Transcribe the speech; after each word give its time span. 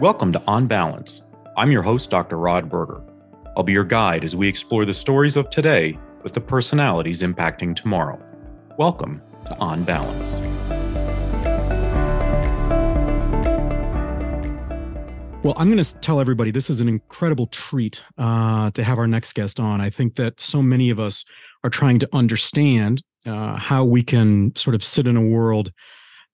Welcome 0.00 0.32
to 0.32 0.42
On 0.48 0.66
Balance. 0.66 1.22
I'm 1.56 1.70
your 1.70 1.82
host, 1.82 2.10
Dr. 2.10 2.36
Rod 2.36 2.68
Berger. 2.68 3.00
I'll 3.56 3.62
be 3.62 3.74
your 3.74 3.84
guide 3.84 4.24
as 4.24 4.34
we 4.34 4.48
explore 4.48 4.84
the 4.84 4.92
stories 4.92 5.36
of 5.36 5.50
today 5.50 5.96
with 6.24 6.32
the 6.32 6.40
personalities 6.40 7.22
impacting 7.22 7.76
tomorrow. 7.76 8.20
Welcome 8.76 9.22
to 9.46 9.56
On 9.58 9.84
Balance. 9.84 10.40
Well, 15.44 15.54
I'm 15.56 15.70
going 15.70 15.82
to 15.82 15.94
tell 16.00 16.18
everybody 16.18 16.50
this 16.50 16.68
is 16.68 16.80
an 16.80 16.88
incredible 16.88 17.46
treat 17.46 18.02
uh, 18.18 18.72
to 18.72 18.82
have 18.82 18.98
our 18.98 19.06
next 19.06 19.34
guest 19.34 19.60
on. 19.60 19.80
I 19.80 19.90
think 19.90 20.16
that 20.16 20.40
so 20.40 20.60
many 20.60 20.90
of 20.90 20.98
us 20.98 21.24
are 21.62 21.70
trying 21.70 22.00
to 22.00 22.08
understand 22.12 23.00
uh, 23.26 23.54
how 23.56 23.84
we 23.84 24.02
can 24.02 24.56
sort 24.56 24.74
of 24.74 24.82
sit 24.82 25.06
in 25.06 25.16
a 25.16 25.24
world 25.24 25.70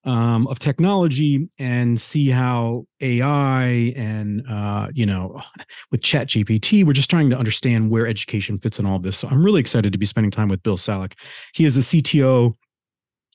um, 0.05 0.47
of 0.47 0.59
technology 0.59 1.49
and 1.59 2.01
see 2.01 2.29
how 2.31 2.87
AI 3.01 3.93
and 3.97 4.43
uh, 4.49 4.89
you 4.95 5.05
know 5.05 5.41
with 5.91 6.03
Chat 6.03 6.29
GPT, 6.29 6.85
we're 6.85 6.93
just 6.93 7.11
trying 7.11 7.31
to 7.31 7.39
understand 7.39 7.91
where 7.91 8.07
education 8.07 8.59
fits 8.59 8.79
in 8.79 8.87
all 8.87 8.99
this. 8.99 9.19
So 9.19 9.29
I'm 9.29 9.43
really 9.43 9.61
excited 9.61 9.93
to 9.93 9.99
be 9.99 10.07
spending 10.07 10.31
time 10.31 10.49
with 10.49 10.63
Bill 10.63 10.77
Salak. 10.77 11.17
He 11.55 11.65
is 11.65 11.75
the 11.75 11.81
CTO 11.81 12.55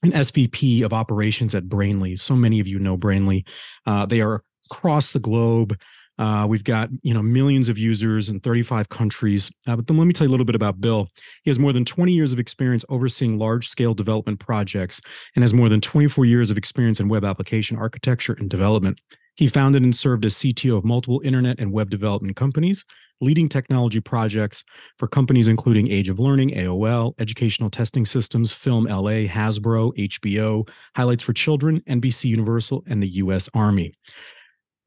and 0.04 0.14
SVP 0.14 0.84
of 0.84 0.94
operations 0.94 1.56
at 1.56 1.66
Brainly. 1.66 2.20
So 2.20 2.36
many 2.36 2.60
of 2.60 2.68
you 2.68 2.80
know 2.80 2.98
Brainly. 2.98 3.46
Uh, 3.86 4.06
they 4.06 4.22
are 4.22 4.44
across 4.72 5.12
the 5.12 5.20
globe. 5.20 5.78
Uh, 6.18 6.46
we've 6.48 6.64
got 6.64 6.90
you 7.02 7.14
know 7.14 7.22
millions 7.22 7.70
of 7.70 7.78
users 7.78 8.30
in 8.30 8.40
35 8.40 8.90
countries. 8.90 9.52
Uh, 9.68 9.76
but 9.76 9.88
then 9.88 9.98
let 9.98 10.06
me 10.06 10.14
tell 10.14 10.26
you 10.26 10.30
a 10.30 10.34
little 10.34 10.46
bit 10.46 10.56
about 10.56 10.80
Bill. 10.80 11.08
He 11.44 11.50
has 11.50 11.60
more 11.60 11.74
than 11.74 11.86
20 11.86 12.12
years 12.12 12.34
of 12.34 12.40
experience 12.40 12.86
overseeing 12.90 13.38
large-scale 13.38 13.94
development 13.94 14.40
projects 14.40 15.02
and 15.36 15.44
has 15.44 15.54
more 15.54 15.70
than 15.70 15.82
24 15.82 16.26
years 16.26 16.52
of 16.52 16.58
experience 16.58 17.00
in 17.00 17.10
web 17.10 17.26
application 17.26 17.78
architecture 17.78 18.36
and 18.40 18.50
development. 18.50 19.00
He 19.36 19.48
founded 19.48 19.84
and 19.84 19.96
served 19.96 20.26
as 20.26 20.36
CTO 20.36 20.78
of 20.78 20.86
multiple 20.86 21.22
internet 21.24 21.60
and 21.60 21.74
web 21.74 21.90
development 21.90 22.38
companies, 22.38 22.86
leading 23.20 23.50
technology 23.50 24.00
projects 24.00 24.64
for 24.98 25.08
companies 25.08 25.48
including 25.48 25.90
Age 25.90 26.08
of 26.08 26.20
Learning, 26.20 26.52
AOL, 26.52 27.14
Educational 27.20 27.70
Testing 27.70 28.06
Systems, 28.06 28.54
Film 28.54 28.86
LA, 28.86 29.28
Hasbro, 29.28 29.92
HBO, 29.98 30.68
Highlights 30.96 31.24
for 31.24 31.34
Children, 31.34 31.82
NBC 31.82 32.26
Universal, 32.26 32.84
and 32.88 33.04
the 33.04 33.10
U.S. 33.10 33.50
Army. 33.54 33.94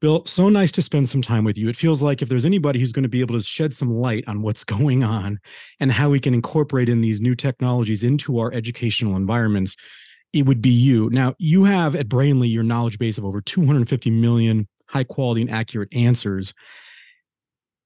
Bill, 0.01 0.25
so 0.25 0.47
nice 0.47 0.71
to 0.71 0.81
spend 0.81 1.09
some 1.09 1.21
time 1.21 1.43
with 1.43 1.57
you. 1.57 1.67
It 1.67 1.75
feels 1.75 2.01
like 2.01 2.21
if 2.21 2.29
there's 2.29 2.45
anybody 2.45 2.79
who's 2.79 2.93
going 2.93 3.03
to 3.03 3.09
be 3.09 3.19
able 3.19 3.35
to 3.35 3.43
shed 3.43 3.73
some 3.73 3.93
light 3.93 4.23
on 4.27 4.41
what's 4.41 4.63
going 4.79 5.03
on 5.03 5.39
and 5.79 5.91
how 5.91 6.09
we 6.09 6.19
can 6.19 6.33
incorporate 6.33 6.89
in 6.89 7.01
these 7.01 7.19
new 7.19 7.35
technologies 7.35 8.03
into 8.03 8.39
our 8.39 8.53
educational 8.53 9.15
environments, 9.17 9.75
it 10.31 10.45
would 10.45 10.61
be 10.61 10.69
you. 10.69 11.09
Now, 11.09 11.35
you 11.37 11.63
have 11.65 11.95
at 11.95 12.07
Brainly 12.07 12.51
your 12.51 12.63
knowledge 12.63 12.97
base 12.97 13.17
of 13.17 13.25
over 13.25 13.41
250 13.41 14.09
million 14.11 14.67
high 14.87 15.03
quality 15.03 15.41
and 15.41 15.51
accurate 15.51 15.89
answers. 15.93 16.53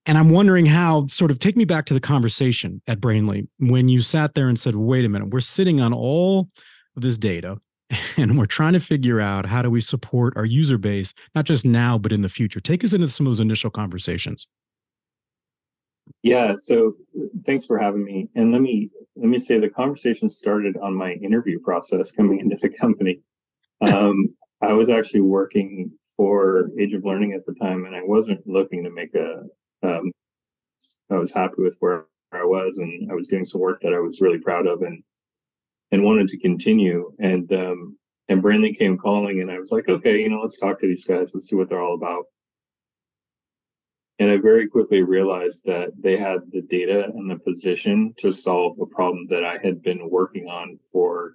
And 0.05 0.17
I'm 0.17 0.29
wondering 0.29 0.65
how, 0.65 1.07
sort 1.07 1.31
of, 1.31 1.39
take 1.39 1.55
me 1.55 1.65
back 1.65 1.85
to 1.85 1.93
the 1.93 1.99
conversation 1.99 2.81
at 2.87 2.99
Brainly 2.99 3.47
when 3.59 3.87
you 3.89 4.01
sat 4.01 4.33
there 4.33 4.49
and 4.49 4.59
said, 4.59 4.75
wait 4.75 5.05
a 5.05 5.09
minute, 5.09 5.29
we're 5.29 5.39
sitting 5.39 5.79
on 5.79 5.93
all 5.93 6.49
of 6.95 7.01
this 7.01 7.17
data 7.17 7.57
and 8.17 8.37
we're 8.37 8.45
trying 8.45 8.73
to 8.73 8.79
figure 8.79 9.19
out 9.19 9.45
how 9.45 9.61
do 9.61 9.69
we 9.69 9.81
support 9.81 10.33
our 10.35 10.45
user 10.45 10.77
base 10.77 11.13
not 11.35 11.45
just 11.45 11.65
now 11.65 11.97
but 11.97 12.11
in 12.11 12.21
the 12.21 12.29
future. 12.29 12.59
Take 12.59 12.83
us 12.83 12.93
into 12.93 13.09
some 13.09 13.25
of 13.25 13.31
those 13.31 13.39
initial 13.39 13.69
conversations. 13.69 14.47
Yeah 16.21 16.55
so 16.57 16.93
thanks 17.45 17.65
for 17.65 17.77
having 17.77 18.03
me. 18.03 18.29
And 18.35 18.51
let 18.51 18.61
me 18.61 18.89
let 19.15 19.27
me 19.27 19.39
say 19.39 19.59
the 19.59 19.69
conversation 19.69 20.29
started 20.29 20.77
on 20.77 20.95
my 20.95 21.13
interview 21.13 21.59
process 21.59 22.11
coming 22.11 22.39
into 22.39 22.55
the 22.55 22.69
company. 22.69 23.19
Um, 23.81 24.35
i 24.63 24.71
was 24.71 24.89
actually 24.89 25.21
working 25.21 25.91
for 26.15 26.69
age 26.79 26.93
of 26.93 27.03
learning 27.03 27.33
at 27.33 27.45
the 27.45 27.53
time 27.53 27.85
and 27.85 27.95
i 27.95 28.01
wasn't 28.01 28.45
looking 28.47 28.83
to 28.83 28.89
make 28.89 29.13
a 29.15 29.43
um, 29.83 30.11
I 31.09 31.15
was 31.15 31.31
happy 31.31 31.55
with 31.57 31.75
where 31.79 32.05
i 32.31 32.43
was 32.43 32.77
and 32.77 33.11
i 33.11 33.13
was 33.13 33.27
doing 33.27 33.45
some 33.45 33.61
work 33.61 33.81
that 33.81 33.93
i 33.93 33.99
was 33.99 34.21
really 34.21 34.39
proud 34.39 34.67
of 34.67 34.81
and 34.81 35.03
and 35.93 36.03
wanted 36.03 36.27
to 36.27 36.39
continue. 36.39 37.13
And 37.19 37.53
um, 37.53 37.97
and 38.27 38.41
Brainly 38.41 38.75
came 38.75 38.97
calling, 38.97 39.41
and 39.41 39.51
I 39.51 39.59
was 39.59 39.71
like, 39.71 39.87
okay, 39.87 40.19
you 40.19 40.29
know, 40.29 40.41
let's 40.41 40.57
talk 40.57 40.79
to 40.79 40.87
these 40.87 41.05
guys. 41.05 41.31
Let's 41.33 41.47
see 41.47 41.55
what 41.55 41.69
they're 41.69 41.81
all 41.81 41.95
about. 41.95 42.25
And 44.19 44.31
I 44.31 44.37
very 44.37 44.67
quickly 44.67 45.03
realized 45.03 45.65
that 45.65 45.89
they 45.99 46.17
had 46.17 46.39
the 46.51 46.61
data 46.61 47.05
and 47.15 47.29
the 47.29 47.37
position 47.37 48.13
to 48.17 48.31
solve 48.31 48.77
a 48.79 48.85
problem 48.85 49.27
that 49.29 49.43
I 49.43 49.57
had 49.63 49.81
been 49.81 50.09
working 50.09 50.47
on 50.49 50.79
for, 50.91 51.33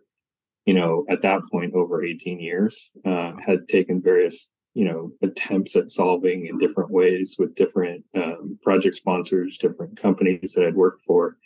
you 0.65 0.75
know, 0.75 1.05
at 1.09 1.23
that 1.23 1.43
point 1.51 1.75
over 1.75 2.05
18 2.05 2.41
years. 2.41 2.91
Uh, 3.05 3.33
had 3.45 3.69
taken 3.69 4.01
various, 4.01 4.51
you 4.75 4.87
know, 4.87 5.13
attempts 5.23 5.77
at 5.77 5.91
solving 5.91 6.47
in 6.47 6.59
different 6.59 6.91
ways 6.91 7.37
with 7.39 7.55
different 7.55 8.05
um, 8.17 8.59
project 8.63 8.97
sponsors, 8.97 9.59
different 9.59 10.01
companies 10.01 10.53
that 10.55 10.67
I'd 10.67 10.75
worked 10.75 11.05
for 11.05 11.37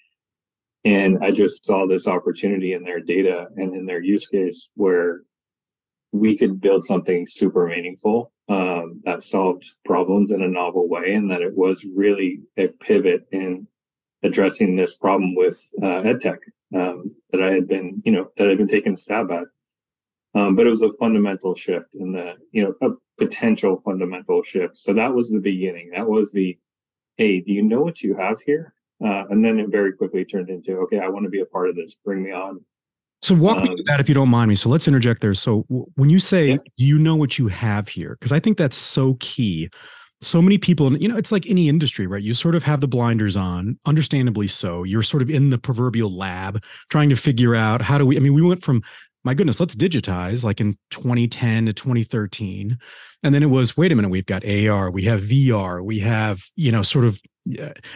and 0.85 1.19
I 1.23 1.31
just 1.31 1.65
saw 1.65 1.87
this 1.87 2.07
opportunity 2.07 2.73
in 2.73 2.83
their 2.83 3.01
data 3.01 3.47
and 3.57 3.75
in 3.75 3.87
their 3.87 4.03
use 4.03 4.27
case 4.27 4.69
where 4.75 5.23
we 6.13 6.37
could 6.37 6.61
build 6.61 6.85
something 6.85 7.27
super 7.27 7.67
meaningful 7.67 8.33
um, 8.49 9.01
that 9.05 9.23
solved 9.23 9.65
problems 9.85 10.31
in 10.31 10.43
a 10.43 10.49
novel 10.49 10.89
way, 10.89 11.15
and 11.15 11.31
that 11.31 11.41
it 11.41 11.57
was 11.57 11.85
really 11.95 12.41
a 12.57 12.69
pivot 12.69 13.27
in 13.33 13.67
addressing 14.23 14.77
this 14.77 14.95
problem 14.95 15.35
with 15.35 15.59
uh, 15.83 16.03
edtech 16.03 16.39
um, 16.75 17.15
that 17.31 17.43
I 17.43 17.51
had 17.53 17.67
been, 17.67 18.03
you 18.05 18.13
know, 18.13 18.31
that 18.37 18.49
I'd 18.49 18.59
been 18.59 18.69
taking 18.69 18.95
a 18.95 18.97
stab 18.97 19.31
at. 19.31 19.45
Um, 20.35 20.57
but 20.57 20.67
it 20.67 20.71
was 20.71 20.83
a 20.83 20.93
fundamental 20.95 21.55
shift 21.55 21.89
in 21.95 22.13
the, 22.13 22.35
you 22.53 22.63
know, 22.63 22.75
a 22.89 22.95
potential 23.19 23.83
fundamental 23.85 24.43
shift. 24.43 24.79
So 24.79 24.95
that 24.95 25.15
was 25.15 25.31
the 25.31 25.41
beginning. 25.41 25.91
That 25.91 26.09
was 26.09 26.33
the, 26.33 26.59
hey, 27.17 27.41
do 27.41 27.53
you 27.53 27.63
know 27.63 27.83
what 27.83 28.03
you 28.03 28.15
have 28.17 28.41
here? 28.41 28.75
Uh, 29.05 29.25
and 29.31 29.45
then 29.45 29.59
it 29.59 29.71
very 29.71 29.93
quickly 29.93 30.25
turned 30.25 30.49
into, 30.49 30.77
okay, 30.79 31.01
I 31.01 31.09
want 31.09 31.25
to 31.25 31.31
be 31.31 31.41
a 31.41 31.47
part 31.47 31.69
of 31.69 31.77
this. 31.77 31.95
Bring 32.05 32.23
me 32.23 32.31
on. 32.31 32.61
So 33.21 33.35
walk 33.35 33.59
um, 33.59 33.63
me 33.63 33.69
through 33.69 33.85
that 33.85 34.01
if 34.01 34.09
you 34.09 34.15
don't 34.15 34.29
mind 34.29 34.49
me. 34.49 34.55
So 34.55 34.69
let's 34.69 34.87
interject 34.89 35.21
there. 35.21 35.35
So 35.35 35.65
w- 35.69 35.87
when 35.95 36.11
you 36.11 36.19
say 36.19 36.53
yeah. 36.53 36.57
you 36.77 36.99
know 36.99 37.17
what 37.17 37.39
you 37.39 37.49
have 37.49 37.89
here, 37.89 38.17
because 38.19 38.33
I 38.33 38.41
think 38.41 38.59
that's 38.59 38.77
so 38.77 39.17
key. 39.21 39.71
So 40.21 40.41
many 40.41 40.59
people, 40.59 40.97
you 40.97 41.09
know, 41.09 41.17
it's 41.17 41.33
like 41.33 41.49
any 41.49 41.69
industry, 41.69 42.07
right? 42.07 42.23
You 42.23 42.35
sort 42.35 42.55
of 42.55 42.63
have 42.63 42.81
the 42.81 42.89
blinders 42.89 43.37
on, 43.37 43.79
understandably 43.87 44.47
so. 44.47 44.85
You're 44.85 45.03
sort 45.03 45.23
of 45.23 45.31
in 45.31 45.51
the 45.51 45.59
proverbial 45.59 46.17
lab 46.17 46.63
trying 46.91 47.09
to 47.09 47.17
figure 47.17 47.55
out 47.57 47.83
how 47.83 47.99
do 47.99 48.07
we, 48.07 48.17
I 48.17 48.21
mean, 48.21 48.35
we 48.35 48.43
went 48.43 48.63
from 48.63 48.83
my 49.25 49.35
goodness, 49.35 49.61
let's 49.61 49.75
digitize 49.75 50.43
like 50.43 50.61
in 50.61 50.75
2010 50.91 51.67
to 51.67 51.73
2013. 51.73 52.77
And 53.23 53.35
then 53.35 53.43
it 53.43 53.47
was, 53.47 53.77
wait 53.77 53.93
a 53.93 53.95
minute, 53.95 54.11
we've 54.11 54.27
got 54.27 54.45
AR, 54.45 54.91
we 54.91 55.05
have 55.05 55.21
VR, 55.21 55.85
we 55.85 56.01
have, 56.01 56.43
you 56.57 56.73
know, 56.73 56.83
sort 56.83 57.05
of 57.05 57.21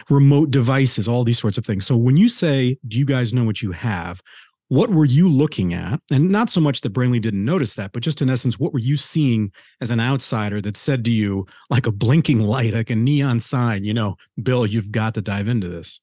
remote 0.09 0.51
devices, 0.51 1.07
all 1.07 1.23
these 1.23 1.39
sorts 1.39 1.57
of 1.57 1.65
things. 1.65 1.85
So 1.85 1.95
when 1.95 2.17
you 2.17 2.29
say, 2.29 2.77
do 2.87 2.99
you 2.99 3.05
guys 3.05 3.33
know 3.33 3.45
what 3.45 3.61
you 3.61 3.71
have? 3.71 4.21
What 4.69 4.89
were 4.89 5.05
you 5.05 5.29
looking 5.29 5.73
at? 5.73 6.01
And 6.11 6.29
not 6.29 6.49
so 6.49 6.59
much 6.59 6.81
that 6.81 6.91
Brainly 6.91 7.21
didn't 7.21 7.45
notice 7.45 7.75
that, 7.75 7.93
but 7.93 8.03
just 8.03 8.21
in 8.21 8.29
essence, 8.29 8.59
what 8.59 8.73
were 8.73 8.79
you 8.79 8.97
seeing 8.97 9.49
as 9.79 9.91
an 9.91 10.01
outsider 10.01 10.61
that 10.61 10.75
said 10.75 11.05
to 11.05 11.11
you, 11.11 11.45
like 11.69 11.87
a 11.87 11.91
blinking 11.91 12.41
light, 12.41 12.73
like 12.73 12.89
a 12.89 12.95
neon 12.95 13.39
sign, 13.39 13.85
you 13.85 13.93
know, 13.93 14.17
Bill, 14.43 14.65
you've 14.65 14.91
got 14.91 15.13
to 15.13 15.21
dive 15.21 15.47
into 15.47 15.69
this? 15.69 16.01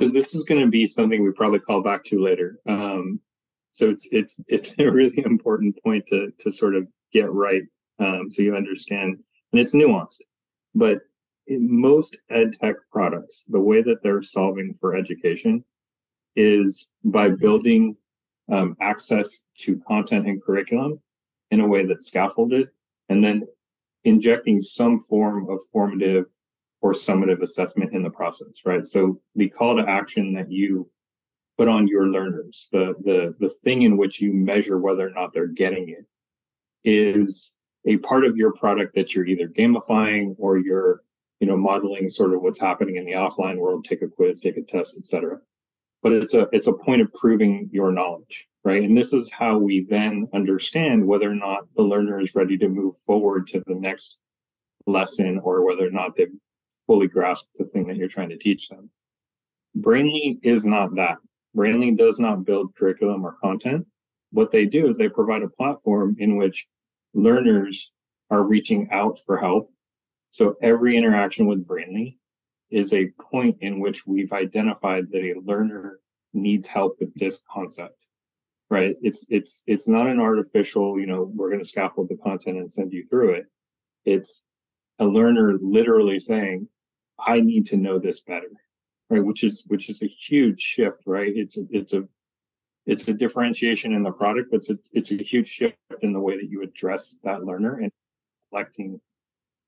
So 0.00 0.08
this 0.08 0.34
is 0.34 0.42
going 0.42 0.60
to 0.60 0.66
be 0.66 0.88
something 0.88 1.22
we 1.22 1.30
probably 1.30 1.60
call 1.60 1.82
back 1.82 2.02
to 2.06 2.20
later. 2.20 2.58
Um, 2.68 3.20
so 3.74 3.90
it's 3.90 4.08
it's 4.12 4.36
it's 4.48 4.74
a 4.78 4.90
really 4.90 5.22
important 5.24 5.76
point 5.82 6.06
to 6.06 6.32
to 6.38 6.50
sort 6.50 6.74
of 6.74 6.86
get 7.12 7.30
right 7.30 7.62
um, 7.98 8.30
so 8.30 8.42
you 8.42 8.56
understand 8.56 9.18
and 9.52 9.60
it's 9.60 9.74
nuanced 9.74 10.18
but 10.74 11.00
in 11.46 11.80
most 11.80 12.18
ed 12.30 12.52
tech 12.52 12.76
products 12.90 13.44
the 13.48 13.60
way 13.60 13.82
that 13.82 14.02
they're 14.02 14.22
solving 14.22 14.72
for 14.74 14.96
education 14.96 15.64
is 16.36 16.92
by 17.04 17.28
building 17.28 17.96
um, 18.50 18.76
access 18.80 19.44
to 19.56 19.80
content 19.86 20.26
and 20.26 20.42
curriculum 20.42 20.98
in 21.50 21.60
a 21.60 21.66
way 21.66 21.84
that's 21.84 22.06
scaffolded 22.06 22.68
and 23.08 23.22
then 23.22 23.46
injecting 24.04 24.60
some 24.60 24.98
form 24.98 25.48
of 25.48 25.60
formative 25.72 26.26
or 26.80 26.92
summative 26.92 27.40
assessment 27.42 27.92
in 27.94 28.02
the 28.02 28.10
process 28.10 28.62
right 28.64 28.86
so 28.86 29.20
the 29.36 29.48
call 29.48 29.76
to 29.76 29.88
action 29.88 30.32
that 30.32 30.50
you 30.50 30.88
put 31.56 31.68
on 31.68 31.86
your 31.86 32.08
learners. 32.08 32.68
The 32.72 32.94
the 33.04 33.34
the 33.38 33.48
thing 33.48 33.82
in 33.82 33.96
which 33.96 34.20
you 34.20 34.32
measure 34.32 34.78
whether 34.78 35.06
or 35.06 35.10
not 35.10 35.32
they're 35.32 35.46
getting 35.46 35.88
it 35.88 36.06
is 36.84 37.56
a 37.86 37.96
part 37.98 38.24
of 38.24 38.36
your 38.36 38.52
product 38.52 38.94
that 38.94 39.14
you're 39.14 39.26
either 39.26 39.48
gamifying 39.48 40.34
or 40.38 40.58
you're 40.58 41.02
you 41.40 41.46
know 41.46 41.56
modeling 41.56 42.08
sort 42.08 42.32
of 42.32 42.40
what's 42.40 42.60
happening 42.60 42.96
in 42.96 43.04
the 43.04 43.12
offline 43.12 43.58
world 43.58 43.84
take 43.84 44.02
a 44.02 44.08
quiz 44.08 44.40
take 44.40 44.56
a 44.56 44.62
test 44.62 44.96
etc 44.96 45.38
but 46.02 46.12
it's 46.12 46.34
a 46.34 46.48
it's 46.52 46.66
a 46.66 46.72
point 46.72 47.02
of 47.02 47.12
proving 47.14 47.68
your 47.72 47.92
knowledge 47.92 48.46
right 48.64 48.82
and 48.82 48.96
this 48.96 49.12
is 49.12 49.30
how 49.30 49.58
we 49.58 49.86
then 49.88 50.28
understand 50.34 51.04
whether 51.04 51.30
or 51.30 51.34
not 51.34 51.64
the 51.76 51.82
learner 51.82 52.20
is 52.20 52.34
ready 52.34 52.56
to 52.56 52.68
move 52.68 52.96
forward 53.06 53.46
to 53.46 53.62
the 53.66 53.74
next 53.74 54.18
lesson 54.86 55.40
or 55.42 55.64
whether 55.64 55.86
or 55.86 55.90
not 55.90 56.14
they've 56.16 56.28
fully 56.86 57.08
grasped 57.08 57.48
the 57.56 57.64
thing 57.64 57.86
that 57.86 57.96
you're 57.96 58.08
trying 58.08 58.28
to 58.28 58.36
teach 58.36 58.68
them 58.68 58.90
brainly 59.78 60.38
is 60.42 60.64
not 60.64 60.94
that 60.94 61.16
Brainly 61.56 61.96
does 61.96 62.18
not 62.18 62.44
build 62.44 62.74
curriculum 62.74 63.24
or 63.24 63.36
content. 63.40 63.86
What 64.32 64.50
they 64.50 64.66
do 64.66 64.88
is 64.88 64.98
they 64.98 65.08
provide 65.08 65.42
a 65.42 65.48
platform 65.48 66.16
in 66.18 66.36
which 66.36 66.66
learners 67.14 67.92
are 68.30 68.42
reaching 68.42 68.88
out 68.90 69.20
for 69.24 69.36
help. 69.38 69.70
So 70.34 70.56
every 70.60 70.96
interaction 70.96 71.46
with 71.46 71.64
Brainly 71.64 72.18
is 72.68 72.92
a 72.92 73.06
point 73.30 73.56
in 73.60 73.78
which 73.78 74.04
we've 74.04 74.32
identified 74.32 75.04
that 75.12 75.22
a 75.22 75.40
learner 75.44 76.00
needs 76.32 76.66
help 76.66 76.96
with 76.98 77.14
this 77.14 77.40
concept 77.48 77.94
right? 78.68 78.96
It's 79.00 79.24
it's 79.28 79.62
it's 79.68 79.86
not 79.86 80.08
an 80.08 80.18
artificial 80.18 80.98
you 80.98 81.06
know 81.06 81.30
we're 81.36 81.50
going 81.50 81.62
to 81.62 81.68
scaffold 81.68 82.08
the 82.08 82.16
content 82.16 82.58
and 82.58 82.72
send 82.72 82.92
you 82.92 83.06
through 83.06 83.34
it. 83.34 83.44
It's 84.04 84.42
a 84.98 85.04
learner 85.04 85.54
literally 85.60 86.18
saying 86.18 86.68
i 87.24 87.40
need 87.40 87.66
to 87.66 87.76
know 87.76 88.00
this 88.00 88.20
better 88.22 88.50
right? 89.10 89.24
Which 89.24 89.44
is 89.44 89.62
which 89.68 89.88
is 89.88 90.02
a 90.02 90.06
huge 90.06 90.60
shift 90.60 91.02
right? 91.06 91.32
It's 91.32 91.56
a, 91.56 91.62
it's 91.70 91.92
a 91.92 92.02
it's 92.86 93.06
a 93.06 93.14
differentiation 93.14 93.92
in 93.92 94.02
the 94.02 94.10
product 94.10 94.50
but 94.50 94.56
it's 94.56 94.70
a 94.70 94.78
it's 94.92 95.12
a 95.12 95.22
huge 95.22 95.48
shift 95.48 95.76
in 96.02 96.12
the 96.12 96.20
way 96.26 96.36
that 96.36 96.50
you 96.50 96.62
address 96.62 97.16
that 97.22 97.44
learner 97.44 97.78
and 97.78 97.92
collecting 98.50 99.00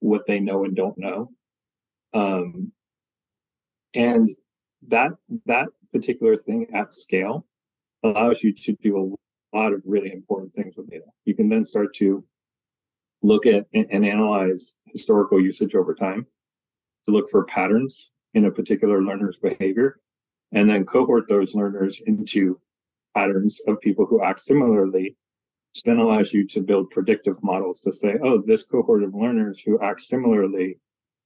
what 0.01 0.27
they 0.27 0.41
know 0.41 0.65
and 0.65 0.77
don't 0.77 0.99
know 0.99 1.31
um 2.15 2.73
and 3.95 4.29
that 4.87 5.13
that 5.47 5.69
particular 5.93 6.37
thing 6.37 6.67
at 6.75 6.93
scale 6.93 7.47
allows 8.05 8.43
you 8.43 8.53
to 8.53 8.73
do 8.75 9.19
a 9.53 9.57
lot 9.57 9.73
of 9.73 9.83
really 9.85 10.13
important 10.13 10.53
things 10.55 10.75
with 10.77 10.91
data. 10.91 11.05
You 11.25 11.35
can 11.35 11.49
then 11.49 11.65
start 11.65 11.95
to 11.97 12.25
look 13.23 13.47
at 13.47 13.67
and, 13.73 13.87
and 13.91 14.05
analyze 14.05 14.75
historical 14.87 15.41
usage 15.41 15.75
over 15.75 15.95
time 15.95 16.27
to 17.05 17.11
look 17.11 17.29
for 17.31 17.45
patterns 17.45 18.11
in 18.35 18.45
a 18.45 18.51
particular 18.51 19.03
learner's 19.03 19.39
behavior 19.39 20.01
and 20.53 20.69
then 20.69 20.85
cohort 20.85 21.29
those 21.29 21.55
learners 21.55 22.01
into 22.07 22.61
patterns 23.17 23.61
of 23.67 23.81
people 23.81 24.05
who 24.05 24.23
act 24.23 24.41
similarly 24.41 25.17
which 25.77 25.83
then 25.83 25.99
allows 25.99 26.33
you 26.33 26.47
to 26.47 26.63
build 26.63 26.89
predictive 26.91 27.43
models 27.43 27.81
to 27.81 27.93
say 27.93 28.15
oh 28.25 28.43
this 28.47 28.63
cohort 28.63 29.03
of 29.03 29.15
learners 29.15 29.61
who 29.61 29.79
act 29.83 30.01
similarly 30.01 30.79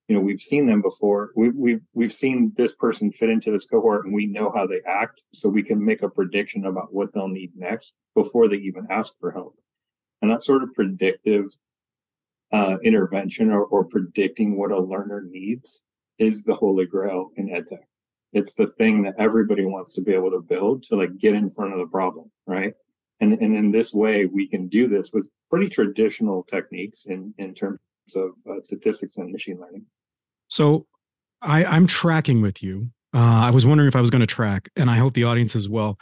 you 0.08 0.16
know 0.16 0.22
we've 0.22 0.40
seen 0.40 0.66
them 0.66 0.82
before. 0.82 1.30
We, 1.36 1.50
we've 1.50 1.82
we've 1.94 2.12
seen 2.12 2.52
this 2.56 2.74
person 2.74 3.12
fit 3.12 3.30
into 3.30 3.52
this 3.52 3.64
cohort 3.64 4.06
and 4.06 4.12
we 4.12 4.26
know 4.26 4.50
how 4.52 4.66
they 4.66 4.80
act 4.84 5.22
so 5.32 5.48
we 5.48 5.62
can 5.62 5.84
make 5.84 6.02
a 6.02 6.08
prediction 6.08 6.66
about 6.66 6.92
what 6.92 7.14
they'll 7.14 7.28
need 7.28 7.52
next 7.54 7.94
before 8.16 8.48
they 8.48 8.56
even 8.56 8.88
ask 8.90 9.12
for 9.20 9.30
help. 9.30 9.54
And 10.20 10.28
that 10.28 10.42
sort 10.42 10.64
of 10.64 10.74
predictive 10.74 11.46
uh, 12.52 12.78
intervention 12.82 13.52
or, 13.52 13.62
or 13.62 13.84
predicting 13.84 14.58
what 14.58 14.72
a 14.72 14.82
learner 14.82 15.22
needs 15.30 15.84
is 16.18 16.42
the 16.42 16.56
holy 16.56 16.86
grail 16.86 17.30
in 17.36 17.48
edtech. 17.48 17.84
It's 18.32 18.54
the 18.54 18.66
thing 18.66 19.02
that 19.02 19.14
everybody 19.16 19.64
wants 19.64 19.92
to 19.92 20.02
be 20.02 20.12
able 20.12 20.32
to 20.32 20.40
build 20.40 20.82
to 20.84 20.96
like 20.96 21.18
get 21.18 21.34
in 21.34 21.48
front 21.48 21.72
of 21.72 21.78
the 21.78 21.86
problem 21.86 22.32
right 22.48 22.74
and 23.20 23.32
and 23.34 23.56
in 23.56 23.70
this 23.70 23.92
way 23.92 24.26
we 24.26 24.46
can 24.46 24.68
do 24.68 24.88
this 24.88 25.10
with 25.12 25.28
pretty 25.50 25.68
traditional 25.68 26.44
techniques 26.50 27.06
in 27.06 27.34
in 27.38 27.54
terms 27.54 27.78
of 28.16 28.30
uh, 28.48 28.60
statistics 28.62 29.16
and 29.16 29.30
machine 29.30 29.58
learning 29.60 29.84
so 30.48 30.86
I, 31.42 31.64
I'm 31.64 31.86
tracking 31.86 32.42
with 32.42 32.62
you. 32.62 32.90
Uh, 33.14 33.18
I 33.18 33.50
was 33.50 33.66
wondering 33.66 33.88
if 33.88 33.96
I 33.96 34.00
was 34.00 34.10
going 34.10 34.20
to 34.20 34.26
track, 34.26 34.68
and 34.76 34.90
I 34.90 34.96
hope 34.96 35.14
the 35.14 35.24
audience 35.24 35.56
as 35.56 35.68
well. 35.68 35.98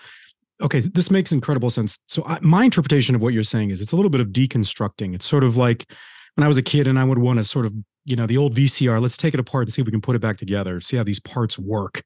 Okay, 0.60 0.80
this 0.80 1.10
makes 1.10 1.30
incredible 1.30 1.70
sense. 1.70 1.98
So 2.08 2.24
I, 2.26 2.38
my 2.42 2.64
interpretation 2.64 3.14
of 3.14 3.20
what 3.20 3.32
you're 3.32 3.44
saying 3.44 3.70
is 3.70 3.80
it's 3.80 3.92
a 3.92 3.96
little 3.96 4.10
bit 4.10 4.20
of 4.20 4.28
deconstructing. 4.28 5.14
It's 5.14 5.24
sort 5.24 5.44
of 5.44 5.56
like 5.56 5.92
when 6.34 6.44
I 6.44 6.48
was 6.48 6.56
a 6.56 6.62
kid 6.62 6.88
and 6.88 6.98
I 6.98 7.04
would 7.04 7.18
want 7.18 7.38
to 7.38 7.44
sort 7.44 7.64
of, 7.64 7.72
you 8.04 8.16
know, 8.16 8.26
the 8.26 8.36
old 8.36 8.56
VCR, 8.56 9.00
let's 9.00 9.16
take 9.16 9.34
it 9.34 9.40
apart 9.40 9.66
and 9.66 9.72
see 9.72 9.80
if 9.80 9.86
we 9.86 9.92
can 9.92 10.00
put 10.00 10.16
it 10.16 10.20
back 10.20 10.36
together, 10.36 10.80
see 10.80 10.96
how 10.96 11.04
these 11.04 11.20
parts 11.20 11.58
work. 11.58 12.02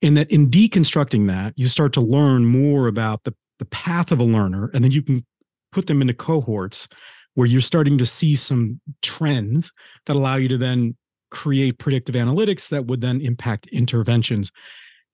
In 0.00 0.14
that 0.14 0.30
in 0.30 0.50
deconstructing 0.50 1.26
that, 1.28 1.52
you 1.56 1.68
start 1.68 1.92
to 1.92 2.00
learn 2.00 2.46
more 2.46 2.88
about 2.88 3.22
the, 3.24 3.34
the 3.62 3.66
path 3.66 4.10
of 4.10 4.18
a 4.18 4.24
learner, 4.24 4.72
and 4.74 4.82
then 4.82 4.90
you 4.90 5.02
can 5.02 5.24
put 5.70 5.86
them 5.86 6.02
into 6.02 6.12
cohorts 6.12 6.88
where 7.34 7.46
you're 7.46 7.60
starting 7.60 7.96
to 7.96 8.04
see 8.04 8.34
some 8.34 8.80
trends 9.02 9.70
that 10.06 10.16
allow 10.16 10.34
you 10.34 10.48
to 10.48 10.58
then 10.58 10.96
create 11.30 11.78
predictive 11.78 12.16
analytics 12.16 12.68
that 12.68 12.86
would 12.86 13.00
then 13.00 13.20
impact 13.20 13.68
interventions. 13.68 14.50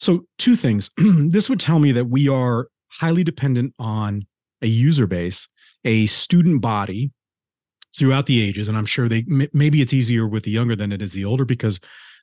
So, 0.01 0.25
two 0.39 0.57
things. 0.57 0.91
this 0.97 1.51
would 1.51 1.61
tell 1.61 1.79
me 1.79 1.93
that 1.93 2.07
we 2.07 2.27
are 2.27 2.69
highly 2.89 3.23
dependent 3.23 3.75
on 3.79 4.27
a 4.63 4.67
user 4.67 5.07
base, 5.07 5.47
a 5.85 6.07
student 6.07 6.63
body 6.63 7.13
throughout 7.99 8.25
the 8.25 8.41
ages. 8.41 8.67
And 8.67 8.79
I'm 8.79 8.87
sure 8.87 9.11
they 9.11 9.27
maybe 9.53 9.83
it's 9.83 9.93
easier 9.93 10.27
with 10.27 10.45
the 10.45 10.51
younger 10.51 10.75
than 10.75 10.91
it 10.91 11.03
is 11.03 11.13
the 11.13 11.27
older 11.27 11.45
because 11.45 11.79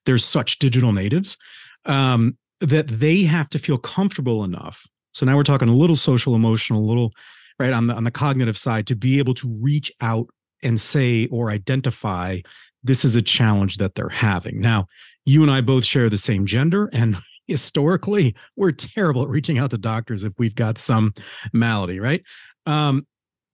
there's 0.07 0.25
such 0.25 0.57
digital 0.57 0.91
natives 0.91 1.37
um, 1.85 2.35
that 2.61 2.87
they 2.87 3.21
have 3.23 3.49
to 3.49 3.59
feel 3.59 3.77
comfortable 3.77 4.43
enough. 4.43 4.83
So 5.15 5.25
now 5.25 5.37
we're 5.37 5.43
talking 5.43 5.69
a 5.69 5.73
little 5.73 5.95
social, 5.95 6.35
emotional, 6.35 6.81
a 6.81 6.85
little 6.85 7.13
right 7.57 7.71
on 7.71 7.87
the 7.87 7.95
on 7.95 8.03
the 8.03 8.11
cognitive 8.11 8.57
side 8.57 8.85
to 8.87 8.95
be 8.95 9.17
able 9.17 9.33
to 9.35 9.57
reach 9.61 9.89
out 10.01 10.27
and 10.61 10.79
say 10.79 11.27
or 11.27 11.49
identify 11.49 12.41
this 12.83 13.05
is 13.05 13.15
a 13.15 13.21
challenge 13.21 13.77
that 13.77 13.95
they're 13.95 14.09
having. 14.09 14.59
Now, 14.59 14.87
you 15.25 15.41
and 15.41 15.49
I 15.49 15.61
both 15.61 15.85
share 15.85 16.09
the 16.09 16.17
same 16.17 16.45
gender, 16.45 16.89
and 16.91 17.15
historically, 17.47 18.35
we're 18.57 18.73
terrible 18.73 19.23
at 19.23 19.29
reaching 19.29 19.57
out 19.57 19.71
to 19.71 19.77
doctors 19.77 20.23
if 20.23 20.33
we've 20.37 20.53
got 20.53 20.77
some 20.77 21.13
malady, 21.53 22.01
right? 22.01 22.21
Um, 22.65 23.07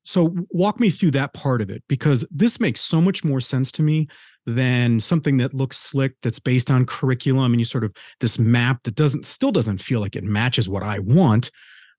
so, 0.03 0.35
walk 0.53 0.79
me 0.79 0.89
through 0.89 1.11
that 1.11 1.33
part 1.35 1.61
of 1.61 1.69
it 1.69 1.83
because 1.87 2.25
this 2.31 2.59
makes 2.59 2.81
so 2.81 2.99
much 2.99 3.23
more 3.23 3.39
sense 3.39 3.71
to 3.73 3.83
me 3.83 4.07
than 4.45 4.99
something 4.99 5.37
that 5.37 5.53
looks 5.53 5.77
slick 5.77 6.15
that's 6.21 6.39
based 6.39 6.71
on 6.71 6.85
curriculum 6.85 7.53
and 7.53 7.61
you 7.61 7.65
sort 7.65 7.83
of 7.83 7.93
this 8.19 8.39
map 8.39 8.81
that 8.83 8.95
doesn't 8.95 9.25
still 9.25 9.51
doesn't 9.51 9.77
feel 9.77 9.99
like 9.99 10.15
it 10.15 10.23
matches 10.23 10.67
what 10.67 10.83
I 10.83 10.99
want 10.99 11.51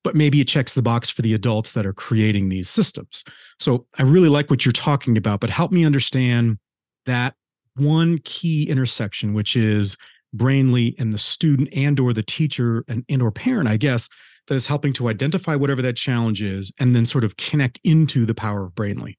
but 0.04 0.14
maybe 0.14 0.40
it 0.40 0.48
checks 0.48 0.72
the 0.72 0.82
box 0.82 1.10
for 1.10 1.22
the 1.22 1.34
adults 1.34 1.72
that 1.72 1.86
are 1.86 1.92
creating 1.92 2.48
these 2.48 2.68
systems. 2.68 3.24
So 3.58 3.86
I 3.98 4.02
really 4.02 4.28
like 4.28 4.50
what 4.50 4.64
you're 4.64 4.72
talking 4.72 5.16
about, 5.16 5.40
but 5.40 5.50
help 5.50 5.72
me 5.72 5.84
understand 5.84 6.58
that 7.06 7.34
one 7.76 8.18
key 8.24 8.68
intersection, 8.68 9.32
which 9.32 9.56
is 9.56 9.96
Brainly 10.36 10.98
and 10.98 11.12
the 11.12 11.18
student 11.18 11.68
and 11.72 12.00
or 12.00 12.12
the 12.12 12.22
teacher 12.22 12.84
and, 12.88 13.04
and 13.08 13.22
or 13.22 13.30
parent, 13.30 13.68
I 13.68 13.76
guess, 13.76 14.08
that 14.48 14.54
is 14.54 14.66
helping 14.66 14.92
to 14.94 15.08
identify 15.08 15.54
whatever 15.54 15.82
that 15.82 15.96
challenge 15.96 16.42
is 16.42 16.72
and 16.78 16.96
then 16.96 17.06
sort 17.06 17.24
of 17.24 17.36
connect 17.36 17.78
into 17.84 18.26
the 18.26 18.34
power 18.34 18.64
of 18.64 18.74
Brainly. 18.74 19.14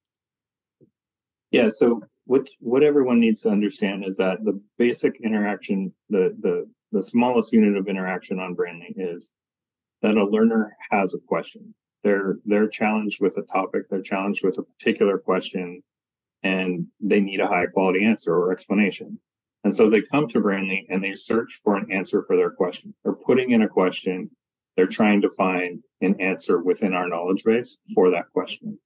Yeah. 1.52 1.70
So 1.70 2.02
what 2.26 2.48
what 2.60 2.84
everyone 2.84 3.20
needs 3.20 3.42
to 3.42 3.50
understand 3.50 4.06
is 4.06 4.18
that 4.18 4.44
the 4.44 4.60
basic 4.78 5.20
interaction, 5.22 5.94
the 6.10 6.36
the 6.42 6.70
the 6.92 7.04
smallest 7.04 7.52
unit 7.52 7.76
of 7.76 7.88
interaction 7.88 8.40
on 8.40 8.56
Brainly 8.56 8.94
is 8.96 9.32
that 10.02 10.16
a 10.16 10.26
learner 10.26 10.76
has 10.92 11.14
a 11.14 11.20
question. 11.20 11.74
They're 12.04 12.38
they're 12.46 12.68
challenged 12.68 13.22
with 13.22 13.38
a 13.38 13.44
topic, 13.44 13.84
they're 13.90 14.02
challenged 14.02 14.44
with 14.44 14.58
a 14.58 14.64
particular 14.64 15.18
question 15.18 15.84
and 16.44 16.88
they 17.00 17.22
need 17.22 17.40
a 17.40 17.48
high 17.48 17.66
quality 17.68 18.06
answer 18.06 18.36
or 18.36 18.52
explanation. 18.52 19.20
And 19.64 19.74
so 19.74 19.90
they 19.90 20.02
come 20.02 20.28
to 20.28 20.42
Brainly 20.42 20.86
and 20.90 21.02
they 21.02 21.16
search 21.16 21.62
for 21.64 21.78
an 21.78 21.90
answer 21.90 22.24
for 22.24 22.36
their 22.36 22.52
question. 22.52 22.94
They're 23.04 23.14
putting 23.14 23.52
in 23.52 23.62
a 23.62 23.70
question. 23.70 24.30
They're 24.76 24.88
trying 24.88 25.22
to 25.22 25.30
find 25.30 25.82
an 26.02 26.20
answer 26.20 26.62
within 26.62 26.94
our 26.94 27.08
knowledge 27.08 27.44
base 27.46 27.78
for 27.96 28.12
that 28.12 28.26
question. 28.34 28.78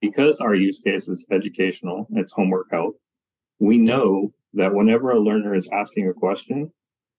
Because 0.00 0.40
our 0.40 0.54
use 0.54 0.80
case 0.80 1.08
is 1.08 1.26
educational, 1.30 2.06
it's 2.12 2.32
homework 2.32 2.68
help, 2.70 3.00
we 3.58 3.78
know 3.78 4.32
that 4.54 4.74
whenever 4.74 5.10
a 5.10 5.20
learner 5.20 5.54
is 5.54 5.68
asking 5.72 6.08
a 6.08 6.12
question, 6.12 6.72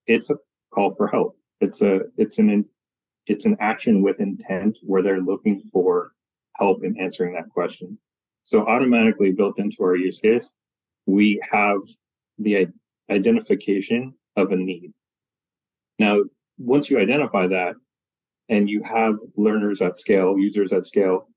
it's 0.08 0.30
a 0.30 0.36
call 0.74 0.94
for 0.96 1.08
help. 1.08 1.38
It's 1.62 1.82
a 1.82 2.02
it's 2.18 2.40
an 2.40 2.66
it's 3.28 3.46
an 3.46 3.58
action 3.60 4.02
with 4.02 4.22
intent 4.22 4.78
where 4.82 5.04
they're 5.04 5.22
looking 5.22 5.62
for 5.72 6.14
help 6.56 6.84
in 6.84 7.00
answering 7.00 7.34
that 7.34 7.50
question. 7.50 7.98
So 8.44 8.66
automatically 8.66 9.32
built 9.32 9.60
into 9.60 9.84
our 9.84 9.96
use 9.96 10.20
case, 10.20 10.54
we 11.06 11.40
have 11.52 11.80
the 12.38 12.68
identification 13.10 14.14
of 14.36 14.52
a 14.52 14.56
need. 14.56 14.94
Now, 16.00 16.22
once 16.58 16.90
you 16.90 16.98
identify 17.00 17.48
that 17.48 17.76
and 18.48 18.70
you 18.70 18.82
have 18.84 19.20
learners 19.36 19.82
at 19.82 19.98
scale, 19.98 20.38
users 20.38 20.74
at 20.74 20.86
scale, 20.86 21.29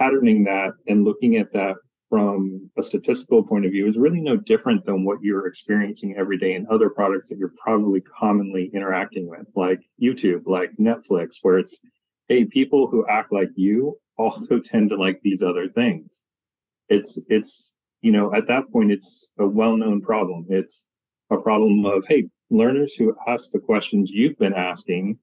patterning 0.00 0.44
that 0.44 0.72
and 0.88 1.04
looking 1.04 1.36
at 1.36 1.52
that 1.52 1.76
from 2.08 2.68
a 2.76 2.82
statistical 2.82 3.42
point 3.44 3.64
of 3.64 3.70
view 3.70 3.86
is 3.86 3.96
really 3.96 4.20
no 4.20 4.36
different 4.36 4.84
than 4.84 5.04
what 5.04 5.22
you're 5.22 5.46
experiencing 5.46 6.16
every 6.18 6.36
day 6.36 6.54
in 6.54 6.66
other 6.68 6.90
products 6.90 7.28
that 7.28 7.38
you're 7.38 7.54
probably 7.56 8.00
commonly 8.00 8.68
interacting 8.74 9.28
with, 9.28 9.46
like 9.54 9.80
YouTube, 10.02 10.42
like 10.46 10.72
Netflix, 10.78 11.36
where 11.42 11.58
it's, 11.58 11.78
hey, 12.28 12.44
people 12.44 12.88
who 12.88 13.06
act 13.06 13.32
like 13.32 13.50
you 13.54 13.96
also 14.18 14.58
tend 14.64 14.90
to 14.90 14.96
like 14.96 15.20
these 15.22 15.42
other 15.42 15.68
things. 15.68 16.22
It's 16.88 17.18
it's 17.28 17.76
you 18.02 18.10
know 18.10 18.34
at 18.34 18.48
that 18.48 18.64
point 18.72 18.90
it's 18.90 19.30
a 19.38 19.46
well-known 19.46 20.00
problem. 20.00 20.46
It's 20.48 20.86
a 21.30 21.36
problem 21.36 21.86
of 21.86 22.04
hey, 22.08 22.28
learners 22.50 22.94
who 22.94 23.14
ask 23.28 23.52
the 23.52 23.60
questions 23.60 24.10
you've 24.10 24.38
been 24.38 24.54
asking 24.54 25.18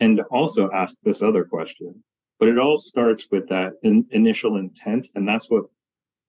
and 0.00 0.20
also 0.32 0.68
ask 0.72 0.96
this 1.04 1.22
other 1.22 1.44
question. 1.44 2.02
But 2.38 2.48
it 2.48 2.58
all 2.58 2.78
starts 2.78 3.26
with 3.30 3.48
that 3.48 3.74
in, 3.82 4.06
initial 4.10 4.56
intent, 4.56 5.08
and 5.14 5.26
that's 5.26 5.48
what 5.50 5.64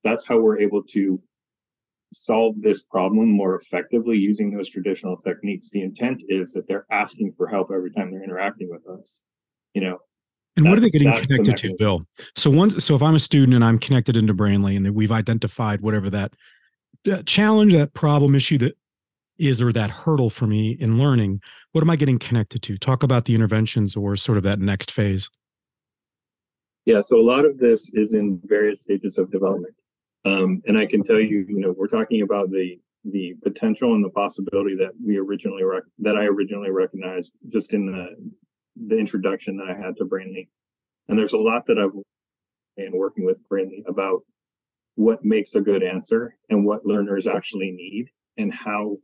that's 0.03 0.25
how 0.25 0.37
we're 0.39 0.59
able 0.59 0.83
to 0.83 1.21
solve 2.13 2.55
this 2.61 2.83
problem 2.83 3.29
more 3.29 3.55
effectively 3.55 4.17
using 4.17 4.51
those 4.51 4.69
traditional 4.69 5.17
techniques. 5.17 5.69
The 5.71 5.81
intent 5.81 6.21
is 6.29 6.53
that 6.53 6.67
they're 6.67 6.85
asking 6.91 7.33
for 7.35 7.47
help 7.47 7.71
every 7.73 7.91
time 7.91 8.11
they're 8.11 8.23
interacting 8.23 8.69
with 8.69 8.87
us. 8.87 9.21
You 9.73 9.81
know, 9.81 9.97
And 10.55 10.69
what 10.69 10.77
are 10.77 10.81
they 10.81 10.89
getting 10.89 11.11
connected 11.11 11.45
the 11.45 11.53
to, 11.53 11.75
Bill? 11.77 12.05
So 12.35 12.49
once, 12.49 12.83
so 12.83 12.95
if 12.95 13.01
I'm 13.01 13.15
a 13.15 13.19
student 13.19 13.53
and 13.55 13.65
I'm 13.65 13.77
connected 13.79 14.15
into 14.15 14.33
Brainly, 14.33 14.77
and 14.77 14.89
we've 14.95 15.11
identified 15.11 15.81
whatever 15.81 16.09
that, 16.11 16.33
that 17.03 17.25
challenge, 17.25 17.73
that 17.73 17.93
problem, 17.93 18.35
issue 18.35 18.57
that 18.59 18.77
is, 19.37 19.61
or 19.61 19.73
that 19.73 19.91
hurdle 19.91 20.29
for 20.29 20.47
me 20.47 20.77
in 20.79 20.97
learning, 20.97 21.41
what 21.73 21.81
am 21.81 21.89
I 21.89 21.97
getting 21.97 22.17
connected 22.17 22.61
to? 22.63 22.77
Talk 22.77 23.03
about 23.03 23.25
the 23.25 23.35
interventions 23.35 23.95
or 23.97 24.15
sort 24.15 24.37
of 24.37 24.43
that 24.45 24.59
next 24.59 24.91
phase. 24.91 25.29
Yeah, 26.85 27.01
so 27.01 27.19
a 27.19 27.23
lot 27.23 27.45
of 27.45 27.57
this 27.57 27.89
is 27.93 28.13
in 28.13 28.39
various 28.45 28.81
stages 28.81 29.17
of 29.17 29.31
development, 29.31 29.73
um, 30.23 30.61
and 30.67 30.77
I 30.77 30.85
can 30.85 31.03
tell 31.03 31.19
you, 31.19 31.45
you 31.49 31.59
know, 31.59 31.73
we're 31.75 31.87
talking 31.87 32.21
about 32.21 32.51
the 32.51 32.79
the 33.05 33.35
potential 33.43 33.93
and 33.93 34.03
the 34.03 34.09
possibility 34.09 34.75
that 34.75 34.91
we 35.03 35.17
originally 35.17 35.63
rec- 35.63 35.83
that 35.99 36.15
I 36.15 36.25
originally 36.25 36.71
recognized 36.71 37.33
just 37.49 37.73
in 37.73 37.85
the 37.85 38.15
the 38.87 38.97
introduction 38.97 39.57
that 39.57 39.69
I 39.69 39.79
had 39.79 39.95
to 39.97 40.05
Brainly. 40.05 40.47
And 41.07 41.17
there's 41.17 41.33
a 41.33 41.37
lot 41.37 41.65
that 41.67 41.77
I've 41.77 41.93
been 42.75 42.97
working 42.97 43.25
with 43.25 43.37
Brainly 43.47 43.83
about 43.87 44.21
what 44.95 45.23
makes 45.23 45.55
a 45.55 45.61
good 45.61 45.83
answer 45.83 46.35
and 46.49 46.65
what 46.65 46.85
learners 46.85 47.27
actually 47.27 47.71
need 47.71 48.09
and 48.37 48.53
how 48.53 48.97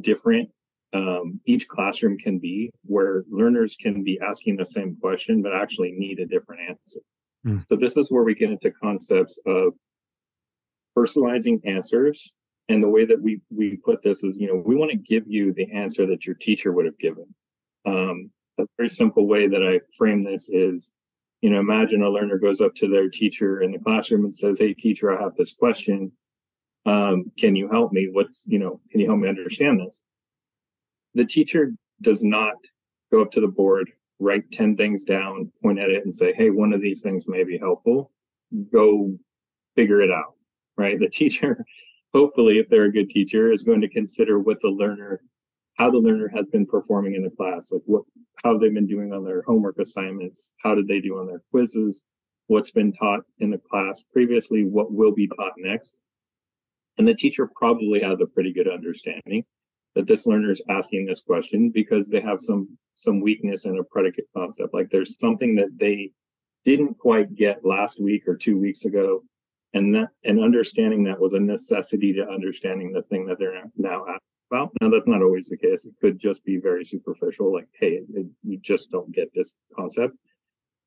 different 0.00 0.50
um, 0.94 1.40
each 1.46 1.68
classroom 1.68 2.18
can 2.18 2.38
be 2.38 2.70
where 2.84 3.24
learners 3.30 3.76
can 3.80 4.02
be 4.04 4.20
asking 4.20 4.56
the 4.56 4.66
same 4.66 4.96
question 5.00 5.42
but 5.42 5.54
actually 5.54 5.92
need 5.92 6.18
a 6.18 6.26
different 6.26 6.60
answer 6.68 7.00
mm. 7.46 7.64
so 7.68 7.76
this 7.76 7.96
is 7.96 8.10
where 8.10 8.24
we 8.24 8.34
get 8.34 8.50
into 8.50 8.70
concepts 8.70 9.38
of 9.46 9.74
personalizing 10.96 11.60
answers. 11.64 12.34
And 12.68 12.82
the 12.82 12.88
way 12.88 13.04
that 13.04 13.20
we 13.20 13.40
we 13.50 13.76
put 13.84 14.02
this 14.02 14.22
is 14.22 14.38
you 14.38 14.46
know 14.46 14.62
we 14.64 14.76
want 14.76 14.90
to 14.90 14.96
give 14.96 15.24
you 15.26 15.52
the 15.52 15.70
answer 15.72 16.06
that 16.06 16.24
your 16.26 16.36
teacher 16.36 16.72
would 16.72 16.86
have 16.86 16.98
given. 16.98 17.26
Um, 17.84 18.30
a 18.58 18.66
very 18.76 18.88
simple 18.88 19.26
way 19.26 19.48
that 19.48 19.62
i 19.62 19.80
frame 19.96 20.22
this 20.22 20.48
is 20.48 20.92
you 21.40 21.50
know 21.50 21.58
imagine 21.58 22.02
a 22.02 22.08
learner 22.08 22.38
goes 22.38 22.60
up 22.60 22.74
to 22.76 22.88
their 22.88 23.08
teacher 23.08 23.62
in 23.62 23.72
the 23.72 23.78
classroom 23.78 24.24
and 24.24 24.34
says 24.34 24.58
hey 24.58 24.74
teacher 24.74 25.16
i 25.16 25.22
have 25.22 25.34
this 25.36 25.52
question. 25.52 26.12
Um, 26.84 27.30
can 27.38 27.54
you 27.54 27.68
help 27.70 27.92
me? 27.92 28.08
What's 28.10 28.44
you 28.46 28.58
know 28.58 28.80
can 28.90 29.00
you 29.00 29.06
help 29.06 29.20
me 29.20 29.28
understand 29.28 29.80
this? 29.80 30.02
The 31.14 31.24
teacher 31.24 31.72
does 32.00 32.22
not 32.22 32.54
go 33.10 33.22
up 33.22 33.30
to 33.32 33.40
the 33.40 33.48
board 33.48 33.90
write 34.18 34.50
10 34.52 34.76
things 34.76 35.04
down 35.04 35.50
point 35.62 35.78
at 35.78 35.90
it 35.90 36.04
and 36.04 36.14
say 36.14 36.32
hey 36.32 36.50
one 36.50 36.72
of 36.72 36.80
these 36.80 37.00
things 37.00 37.28
may 37.28 37.44
be 37.44 37.58
helpful. 37.58 38.12
Go 38.72 39.16
figure 39.74 40.00
it 40.00 40.10
out 40.10 40.34
right? 40.76 40.98
The 40.98 41.08
teacher 41.12 41.64
hopefully, 42.14 42.58
if 42.58 42.68
they're 42.68 42.84
a 42.84 42.92
good 42.92 43.10
teacher, 43.10 43.52
is 43.52 43.62
going 43.62 43.80
to 43.80 43.88
consider 43.88 44.38
what 44.38 44.60
the 44.60 44.68
learner, 44.68 45.22
how 45.78 45.90
the 45.90 45.98
learner 45.98 46.28
has 46.28 46.46
been 46.46 46.66
performing 46.66 47.14
in 47.14 47.22
the 47.22 47.30
class, 47.30 47.72
like 47.72 47.82
what, 47.86 48.02
how 48.44 48.58
they've 48.58 48.74
been 48.74 48.86
doing 48.86 49.12
on 49.12 49.24
their 49.24 49.42
homework 49.42 49.78
assignments, 49.78 50.52
how 50.62 50.74
did 50.74 50.86
they 50.88 51.00
do 51.00 51.18
on 51.18 51.26
their 51.26 51.42
quizzes, 51.50 52.04
what's 52.48 52.70
been 52.70 52.92
taught 52.92 53.20
in 53.38 53.50
the 53.50 53.60
class 53.70 54.04
previously, 54.12 54.64
what 54.64 54.92
will 54.92 55.12
be 55.12 55.28
taught 55.28 55.52
next. 55.56 55.96
And 56.98 57.08
the 57.08 57.14
teacher 57.14 57.50
probably 57.56 58.00
has 58.02 58.20
a 58.20 58.26
pretty 58.26 58.52
good 58.52 58.68
understanding 58.68 59.44
that 59.94 60.06
this 60.06 60.26
learner 60.26 60.50
is 60.50 60.62
asking 60.68 61.06
this 61.06 61.20
question 61.20 61.70
because 61.70 62.08
they 62.08 62.20
have 62.20 62.40
some 62.40 62.68
some 62.94 63.20
weakness 63.20 63.64
in 63.64 63.78
a 63.78 63.84
predicate 63.84 64.26
concept. 64.36 64.74
Like 64.74 64.88
there's 64.90 65.18
something 65.18 65.54
that 65.56 65.78
they 65.78 66.10
didn't 66.64 66.98
quite 66.98 67.34
get 67.34 67.64
last 67.64 68.00
week 68.00 68.28
or 68.28 68.36
two 68.36 68.58
weeks 68.58 68.84
ago 68.84 69.22
and 69.74 69.94
that 69.94 70.08
and 70.24 70.42
understanding 70.42 71.02
that 71.04 71.20
was 71.20 71.32
a 71.32 71.40
necessity 71.40 72.12
to 72.12 72.28
understanding 72.28 72.92
the 72.92 73.02
thing 73.02 73.26
that 73.26 73.38
they're 73.38 73.64
now 73.76 74.02
asking 74.02 74.18
about. 74.50 74.72
Now 74.80 74.90
that's 74.90 75.06
not 75.06 75.22
always 75.22 75.48
the 75.48 75.56
case. 75.56 75.84
It 75.84 75.94
could 76.00 76.18
just 76.18 76.44
be 76.44 76.58
very 76.58 76.84
superficial, 76.84 77.52
like, 77.52 77.68
hey, 77.78 78.00
it, 78.14 78.26
you 78.42 78.58
just 78.58 78.90
don't 78.90 79.12
get 79.12 79.30
this 79.34 79.56
concept. 79.74 80.14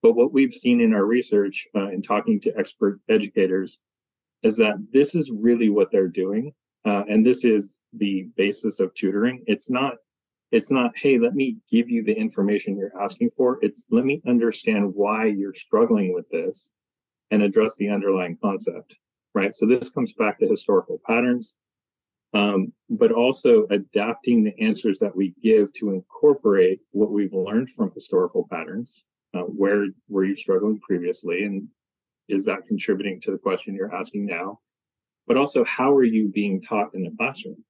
But 0.02 0.16
what 0.16 0.34
we've 0.34 0.54
seen 0.54 0.82
in 0.82 0.94
our 0.94 1.06
research 1.06 1.68
uh, 1.76 1.90
in 1.90 2.02
talking 2.02 2.40
to 2.42 2.54
expert 2.58 3.00
educators 3.10 3.80
is 4.44 4.56
that 4.58 4.76
this 4.94 5.16
is 5.16 5.32
really 5.32 5.70
what 5.70 5.92
they're 5.92 6.08
doing, 6.08 6.54
uh, 6.86 7.04
and 7.10 7.26
this 7.26 7.44
is 7.44 7.80
the 7.94 8.28
basis 8.36 8.80
of 8.80 8.94
tutoring. 8.94 9.44
It's 9.48 9.70
not 9.70 9.96
it's 10.52 10.70
not 10.72 10.92
hey 10.96 11.18
let 11.18 11.34
me 11.34 11.58
give 11.72 11.90
you 11.90 12.04
the 12.04 12.16
information 12.16 12.78
you're 12.78 13.02
asking 13.02 13.32
for 13.36 13.58
it's 13.64 13.86
let 13.90 14.06
me 14.06 14.22
understand 14.28 14.94
why 14.94 15.26
you're 15.26 15.56
struggling 15.56 16.14
with 16.14 16.30
this 16.30 16.70
and 17.32 17.42
address 17.42 17.76
the 17.78 17.90
underlying 17.90 18.38
concept, 18.42 18.96
right? 19.34 19.54
So 19.54 19.66
this 19.66 19.90
comes 19.90 20.14
back 20.14 20.40
to 20.40 20.48
historical 20.48 21.02
patterns, 21.08 21.56
um, 22.34 22.72
but 22.90 23.12
also 23.12 23.66
adapting 23.72 24.44
the 24.44 24.58
answers 24.64 25.00
that 25.00 25.16
we 25.16 25.34
give 25.42 25.74
to 25.74 25.92
incorporate 25.92 26.80
what 26.92 27.12
we've 27.12 27.34
learned 27.34 27.70
from 27.72 27.92
historical 27.94 28.48
patterns. 28.50 29.06
Uh, 29.34 29.42
where 29.42 29.88
were 30.08 30.24
you 30.24 30.36
struggling 30.36 30.80
previously, 30.80 31.44
and 31.44 31.68
is 32.30 32.46
that 32.46 32.66
contributing 32.68 33.20
to 33.20 33.32
the 33.32 33.38
question 33.38 33.76
you're 33.76 33.94
asking 33.94 34.26
now? 34.26 34.60
But 35.28 35.38
also, 35.38 35.64
how 35.66 35.92
are 35.94 36.04
you 36.04 36.30
being 36.30 36.62
taught 36.62 36.94
in 36.94 37.04
the 37.04 37.12
classroom? 37.18 37.64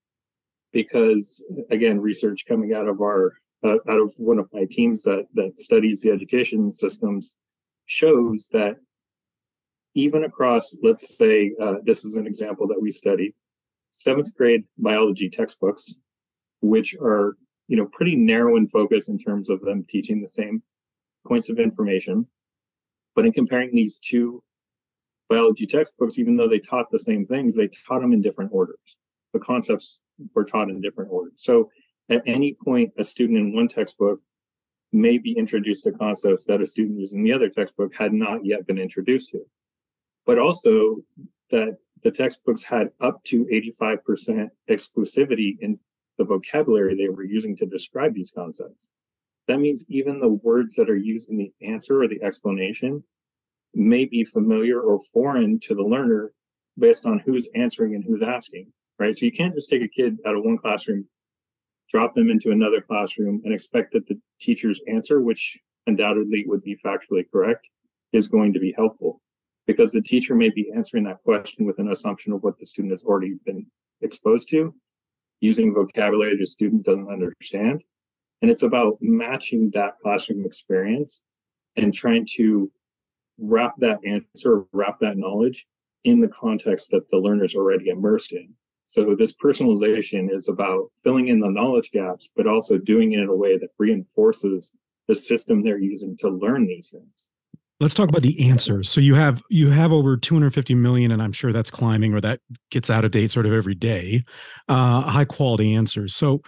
Because 0.73 1.43
again, 1.71 1.99
research 1.99 2.45
coming 2.47 2.73
out 2.73 2.87
of 2.87 3.01
our 3.01 3.33
uh, 3.63 3.77
out 3.89 3.99
of 3.99 4.13
one 4.17 4.39
of 4.39 4.49
my 4.51 4.65
teams 4.69 5.03
that 5.03 5.25
that 5.33 5.57
studies 5.57 6.01
the 6.01 6.11
education 6.11 6.73
systems 6.73 7.33
shows 7.85 8.49
that 8.51 8.75
even 9.95 10.25
across, 10.25 10.75
let's 10.83 11.17
say, 11.17 11.53
uh, 11.61 11.75
this 11.83 12.03
is 12.03 12.15
an 12.15 12.27
example 12.27 12.67
that 12.67 12.81
we 12.81 12.91
studied, 12.91 13.33
seventh 13.91 14.35
grade 14.35 14.65
biology 14.77 15.29
textbooks, 15.29 15.95
which 16.61 16.95
are, 17.01 17.37
you 17.69 17.77
know, 17.77 17.85
pretty 17.93 18.15
narrow 18.15 18.57
in 18.57 18.67
focus 18.67 19.07
in 19.07 19.17
terms 19.17 19.49
of 19.49 19.61
them 19.61 19.85
teaching 19.87 20.21
the 20.21 20.27
same 20.27 20.61
points 21.25 21.49
of 21.49 21.59
information. 21.59 22.27
But 23.15 23.25
in 23.25 23.31
comparing 23.31 23.73
these 23.73 23.97
two 23.99 24.43
biology 25.29 25.65
textbooks, 25.65 26.19
even 26.19 26.37
though 26.37 26.47
they 26.47 26.59
taught 26.59 26.91
the 26.91 26.99
same 26.99 27.25
things, 27.25 27.55
they 27.55 27.69
taught 27.87 28.01
them 28.01 28.13
in 28.13 28.21
different 28.21 28.51
orders. 28.53 28.97
The 29.33 29.39
concepts 29.39 30.01
were 30.33 30.45
taught 30.45 30.69
in 30.69 30.81
different 30.81 31.11
orders. 31.11 31.33
So 31.37 31.69
at 32.09 32.21
any 32.25 32.55
point, 32.63 32.93
a 32.97 33.03
student 33.03 33.39
in 33.39 33.55
one 33.55 33.67
textbook 33.67 34.19
may 34.93 35.17
be 35.17 35.33
introduced 35.33 35.83
to 35.85 35.91
concepts 35.91 36.45
that 36.45 36.61
a 36.61 36.65
student 36.65 36.99
using 36.99 37.23
the 37.23 37.33
other 37.33 37.49
textbook 37.49 37.93
had 37.93 38.13
not 38.13 38.45
yet 38.45 38.65
been 38.65 38.77
introduced 38.77 39.31
to 39.31 39.41
but 40.25 40.39
also 40.39 40.97
that 41.51 41.77
the 42.03 42.11
textbooks 42.11 42.63
had 42.63 42.89
up 43.01 43.23
to 43.25 43.45
85% 43.45 44.49
exclusivity 44.69 45.57
in 45.61 45.79
the 46.17 46.23
vocabulary 46.23 46.95
they 46.95 47.09
were 47.09 47.23
using 47.23 47.55
to 47.57 47.65
describe 47.65 48.13
these 48.13 48.31
concepts. 48.33 48.89
That 49.47 49.59
means 49.59 49.85
even 49.89 50.19
the 50.19 50.29
words 50.29 50.75
that 50.75 50.89
are 50.89 50.97
used 50.97 51.29
in 51.29 51.37
the 51.37 51.51
answer 51.61 52.01
or 52.01 52.07
the 52.07 52.21
explanation 52.23 53.03
may 53.75 54.05
be 54.05 54.23
familiar 54.23 54.79
or 54.79 54.99
foreign 55.13 55.59
to 55.59 55.75
the 55.75 55.83
learner 55.83 56.31
based 56.77 57.05
on 57.05 57.19
who's 57.19 57.47
answering 57.55 57.95
and 57.95 58.03
who's 58.03 58.21
asking, 58.21 58.71
right? 58.99 59.15
So 59.15 59.25
you 59.25 59.31
can't 59.31 59.53
just 59.53 59.69
take 59.69 59.81
a 59.81 59.87
kid 59.87 60.17
out 60.25 60.35
of 60.35 60.43
one 60.43 60.57
classroom, 60.57 61.07
drop 61.89 62.13
them 62.13 62.29
into 62.29 62.51
another 62.51 62.81
classroom, 62.81 63.41
and 63.43 63.53
expect 63.53 63.93
that 63.93 64.07
the 64.07 64.19
teacher's 64.39 64.79
answer, 64.87 65.21
which 65.21 65.59
undoubtedly 65.87 66.45
would 66.47 66.63
be 66.63 66.77
factually 66.77 67.29
correct, 67.31 67.67
is 68.13 68.27
going 68.27 68.53
to 68.53 68.59
be 68.59 68.73
helpful 68.75 69.21
because 69.67 69.91
the 69.91 70.01
teacher 70.01 70.35
may 70.35 70.49
be 70.49 70.71
answering 70.75 71.03
that 71.05 71.23
question 71.23 71.65
with 71.65 71.79
an 71.79 71.91
assumption 71.91 72.33
of 72.33 72.43
what 72.43 72.57
the 72.59 72.65
student 72.65 72.91
has 72.91 73.03
already 73.03 73.35
been 73.45 73.65
exposed 74.01 74.49
to, 74.49 74.73
using 75.41 75.73
vocabulary 75.73 76.37
the 76.37 76.45
student 76.45 76.85
doesn't 76.85 77.11
understand. 77.11 77.83
And 78.41 78.51
it's 78.51 78.63
about 78.63 78.97
matching 79.01 79.71
that 79.73 79.97
classroom 80.01 80.45
experience 80.45 81.23
and 81.77 81.93
trying 81.93 82.27
to 82.35 82.71
wrap 83.37 83.73
that 83.79 83.99
answer, 84.05 84.65
wrap 84.71 84.97
that 84.99 85.17
knowledge 85.17 85.65
in 86.03 86.21
the 86.21 86.27
context 86.27 86.91
that 86.91 87.09
the 87.09 87.17
learner 87.17 87.45
is 87.45 87.55
already 87.55 87.89
immersed 87.89 88.31
in. 88.31 88.53
So 88.85 89.15
this 89.17 89.35
personalization 89.35 90.33
is 90.33 90.47
about 90.47 90.91
filling 91.03 91.27
in 91.27 91.39
the 91.39 91.49
knowledge 91.49 91.91
gaps, 91.91 92.29
but 92.35 92.45
also 92.45 92.77
doing 92.77 93.13
it 93.13 93.19
in 93.19 93.27
a 93.27 93.35
way 93.35 93.57
that 93.57 93.69
reinforces 93.79 94.71
the 95.07 95.15
system 95.15 95.63
they're 95.63 95.79
using 95.79 96.15
to 96.19 96.29
learn 96.29 96.67
these 96.67 96.89
things. 96.89 97.29
Let's 97.79 97.93
talk 97.93 98.07
about 98.07 98.21
the 98.21 98.49
answers. 98.49 98.89
So 98.89 99.01
you 99.01 99.15
have 99.15 99.41
you 99.49 99.69
have 99.69 99.91
over 99.91 100.15
250 100.15 100.75
million 100.75 101.11
and 101.11 101.21
i'm 101.21 101.33
sure 101.33 101.51
that's 101.51 101.69
climbing 101.69 102.13
or 102.13 102.21
that 102.21 102.39
gets 102.71 102.89
out 102.89 103.03
of 103.03 103.11
date 103.11 103.31
sort 103.31 103.45
of 103.45 103.51
every 103.51 103.75
day 103.75 104.23
uh, 104.69 105.01
high 105.01 105.25
quality 105.25 105.73
answers. 105.73 106.15
So 106.15 106.41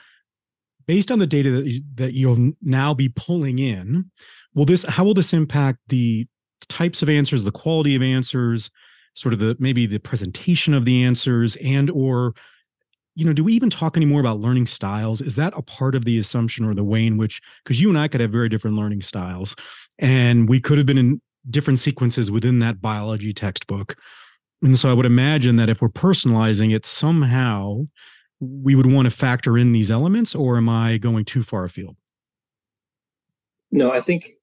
based 0.85 1.11
on 1.11 1.19
the 1.19 1.27
data 1.27 1.51
that, 1.51 1.65
you, 1.65 1.81
that 1.95 2.13
you'll 2.13 2.53
now 2.61 2.93
be 2.93 3.09
pulling 3.09 3.59
in 3.59 4.09
will 4.55 4.65
this 4.65 4.83
how 4.83 5.03
will 5.03 5.13
this 5.13 5.33
impact 5.33 5.79
the 5.89 6.25
types 6.67 7.01
of 7.01 7.09
answers 7.09 7.43
the 7.43 7.51
quality 7.51 7.95
of 7.95 8.01
answers 8.01 8.69
sort 9.13 9.33
of 9.33 9.39
the 9.39 9.55
maybe 9.59 9.85
the 9.85 9.99
presentation 9.99 10.73
of 10.73 10.85
the 10.85 11.03
answers 11.03 11.55
and 11.57 11.89
or 11.89 12.33
you 13.17 13.25
know, 13.25 13.33
do 13.33 13.43
we 13.43 13.53
even 13.53 13.71
talk 13.71 13.97
anymore 13.97 14.19
about 14.19 14.39
learning 14.39 14.67
styles? 14.67 15.21
Is 15.21 15.35
that 15.37 15.51
a 15.57 15.63
part 15.63 15.95
of 15.95 16.05
the 16.05 16.19
assumption 16.19 16.63
or 16.63 16.75
the 16.75 16.83
way 16.83 17.03
in 17.03 17.17
which, 17.17 17.41
because 17.63 17.81
you 17.81 17.89
and 17.89 17.97
I 17.97 18.07
could 18.07 18.21
have 18.21 18.31
very 18.31 18.47
different 18.47 18.77
learning 18.77 19.01
styles, 19.01 19.55
and 19.97 20.47
we 20.47 20.61
could 20.61 20.77
have 20.77 20.85
been 20.85 20.99
in 20.99 21.19
different 21.49 21.79
sequences 21.79 22.29
within 22.29 22.59
that 22.59 22.79
biology 22.79 23.33
textbook. 23.33 23.95
And 24.61 24.77
so 24.77 24.91
I 24.91 24.93
would 24.93 25.07
imagine 25.07 25.55
that 25.55 25.67
if 25.67 25.81
we're 25.81 25.89
personalizing 25.89 26.75
it 26.75 26.85
somehow, 26.85 27.87
we 28.39 28.75
would 28.75 28.85
want 28.85 29.09
to 29.09 29.15
factor 29.15 29.57
in 29.57 29.71
these 29.71 29.89
elements, 29.89 30.35
or 30.35 30.55
am 30.55 30.69
I 30.69 30.99
going 30.99 31.25
too 31.25 31.41
far 31.41 31.65
afield? 31.65 31.97
No, 33.71 33.91
I 33.91 34.01
think 34.01 34.33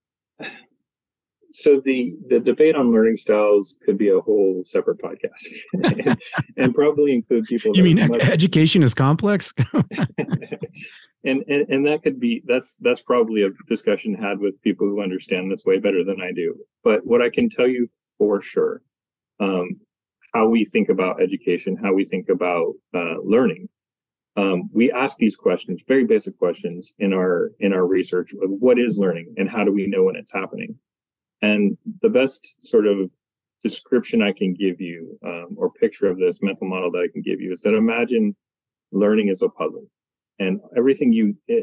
so 1.55 1.81
the 1.81 2.15
the 2.29 2.41
debate 2.41 2.75
on 2.75 2.91
learning 2.91 3.17
styles 3.17 3.79
could 3.85 3.97
be 3.97 4.09
a 4.09 4.21
whole 4.21 4.63
separate 4.65 4.99
podcast, 5.01 5.31
and, 5.73 6.19
and, 6.57 6.75
probably 6.75 7.13
include 7.13 7.45
people. 7.45 7.77
You 7.77 7.85
mean 7.85 8.09
much, 8.09 8.21
education 8.23 8.83
is 8.83 8.95
complex? 8.95 9.53
and, 10.19 11.43
and 11.49 11.69
and 11.69 11.87
that 11.87 12.01
could 12.03 12.19
be 12.19 12.43
that's 12.47 12.77
that's 12.81 13.01
probably 13.03 13.43
a 13.43 13.51
discussion 13.69 14.15
had 14.15 14.41
with 14.41 14.61
people 14.63 14.87
who 14.87 15.03
understand 15.03 15.51
this 15.51 15.65
way 15.65 15.79
better 15.79 16.05
than 16.05 16.21
I 16.21 16.33
do. 16.33 16.57
But 16.83 17.07
what 17.07 17.23
I 17.23 17.31
can 17.31 17.49
tell 17.49 17.69
you 17.69 17.89
for 18.19 18.43
sure, 18.43 18.83
um, 19.41 19.81
how 20.35 20.49
we 20.49 20.65
think 20.65 20.89
about 20.89 21.23
education, 21.23 21.77
how 21.77 21.93
we 21.93 22.05
think 22.05 22.29
about 22.29 22.75
uh, 22.95 23.17
learning, 23.23 23.69
um, 24.37 24.69
we 24.73 24.91
ask 24.91 25.19
these 25.19 25.37
questions, 25.37 25.83
very 25.87 26.05
basic 26.05 26.37
questions 26.39 26.95
in 26.99 27.13
our 27.13 27.53
in 27.61 27.73
our 27.73 27.87
research 27.87 28.33
of 28.33 28.51
what 28.51 28.79
is 28.79 28.99
learning 28.99 29.35
and 29.37 29.49
how 29.49 29.65
do 29.65 29.73
we 29.73 29.87
know 29.87 30.05
when 30.05 30.17
it's 30.17 30.33
happening. 30.33 30.77
And 31.45 31.77
the 32.01 32.09
best 32.09 32.57
sort 32.61 32.87
of 32.87 33.11
description 33.63 34.23
I 34.23 34.33
can 34.33 34.55
give 34.55 34.81
you 34.81 35.19
um, 35.27 35.49
or 35.59 35.71
picture 35.71 36.07
of 36.07 36.19
this 36.19 36.39
mental 36.41 36.67
model 36.67 36.91
that 36.93 37.07
I 37.07 37.13
can 37.13 37.21
give 37.21 37.39
you 37.39 37.53
is 37.53 37.61
that 37.63 37.75
imagine 37.75 38.35
learning 38.93 39.29
is 39.29 39.43
a 39.43 39.51
puzzle. 39.51 39.87
And 40.39 40.59
everything 40.75 41.13
you 41.13 41.37
eh, 41.51 41.61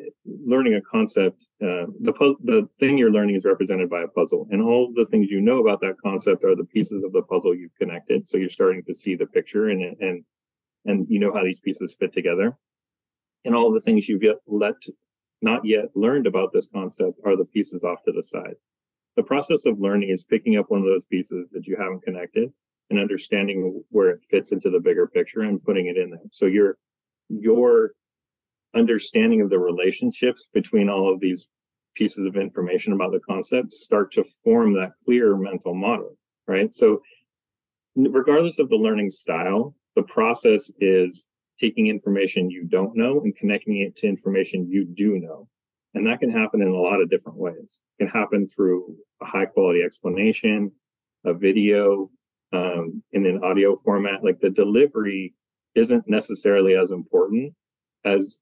learning 0.54 0.76
a 0.76 0.82
concept 0.82 1.48
uh, 1.62 1.88
the 2.00 2.14
the 2.44 2.70
thing 2.80 2.98
you're 2.98 3.12
learning 3.18 3.36
is 3.36 3.44
represented 3.44 3.90
by 3.90 4.04
a 4.04 4.08
puzzle. 4.08 4.48
And 4.52 4.62
all 4.62 4.94
the 4.96 5.06
things 5.06 5.32
you 5.32 5.42
know 5.42 5.58
about 5.60 5.82
that 5.82 5.96
concept 6.06 6.44
are 6.44 6.56
the 6.56 6.72
pieces 6.76 7.04
of 7.04 7.12
the 7.12 7.24
puzzle 7.24 7.56
you've 7.56 7.76
connected. 7.82 8.28
So 8.28 8.38
you're 8.38 8.50
starting 8.50 8.84
to 8.84 8.94
see 8.94 9.16
the 9.16 9.26
picture 9.26 9.70
and 9.70 9.82
and 10.00 10.24
and 10.86 11.08
you 11.10 11.20
know 11.20 11.34
how 11.34 11.44
these 11.44 11.60
pieces 11.60 11.98
fit 12.00 12.14
together. 12.14 12.56
And 13.46 13.56
all 13.56 13.72
the 13.74 13.86
things 13.86 14.08
you've 14.08 14.24
yet 14.24 14.40
let 14.46 14.80
not 15.42 15.66
yet 15.66 15.88
learned 15.96 16.28
about 16.28 16.54
this 16.54 16.68
concept 16.72 17.20
are 17.26 17.36
the 17.36 17.46
pieces 17.56 17.84
off 17.84 18.04
to 18.06 18.12
the 18.12 18.24
side 18.24 18.58
the 19.16 19.24
process 19.24 19.66
of 19.66 19.80
learning 19.80 20.10
is 20.10 20.24
picking 20.24 20.58
up 20.58 20.70
one 20.70 20.80
of 20.80 20.86
those 20.86 21.06
pieces 21.06 21.52
that 21.52 21.68
you 21.68 21.76
haven't 21.78 22.04
connected 22.04 22.52
and 22.90 23.00
understanding 23.00 23.84
where 23.90 24.10
it 24.10 24.24
fits 24.30 24.52
into 24.52 24.70
the 24.70 24.80
bigger 24.80 25.08
picture 25.08 25.42
and 25.42 25.64
putting 25.64 25.88
it 25.88 25.98
in 25.98 26.10
there 26.10 26.20
so 26.32 26.46
your 26.46 26.78
your 27.30 27.92
understanding 28.76 29.42
of 29.42 29.50
the 29.50 29.60
relationships 29.60 30.48
between 30.54 30.90
all 30.90 31.12
of 31.12 31.20
these 31.20 31.48
pieces 31.96 32.26
of 32.26 32.36
information 32.36 32.94
about 32.94 33.12
the 33.12 33.20
concept 33.20 33.74
start 33.74 34.12
to 34.14 34.24
form 34.44 34.74
that 34.74 34.94
clear 35.06 35.36
mental 35.36 35.74
model, 35.74 36.18
right? 36.48 36.74
So, 36.74 37.02
regardless 37.96 38.60
of 38.60 38.70
the 38.70 38.78
learning 38.78 39.10
style, 39.10 39.76
the 39.96 40.04
process 40.04 40.72
is 40.80 41.28
taking 41.60 41.88
information 41.88 42.50
you 42.50 42.64
don't 42.64 42.96
know 42.96 43.22
and 43.22 43.36
connecting 43.36 43.82
it 43.82 43.96
to 43.98 44.08
information 44.08 44.70
you 44.70 44.86
do 44.86 45.20
know. 45.20 45.48
And 45.94 46.08
that 46.08 46.20
can 46.20 46.32
happen 46.32 46.62
in 46.62 46.70
a 46.70 46.80
lot 46.80 47.02
of 47.02 47.10
different 47.10 47.38
ways. 47.38 47.82
It 48.00 48.06
can 48.06 48.22
happen 48.22 48.48
through 48.48 48.96
a 49.22 49.26
high 49.26 49.46
quality 49.46 49.82
explanation, 49.84 50.72
a 51.26 51.34
video, 51.34 52.10
um, 52.54 53.04
in 53.12 53.26
an 53.26 53.44
audio 53.44 53.76
format. 53.76 54.24
Like 54.24 54.40
the 54.40 54.50
delivery 54.50 55.34
isn't 55.76 56.08
necessarily 56.08 56.76
as 56.76 56.92
important 56.92 57.54
as 58.06 58.42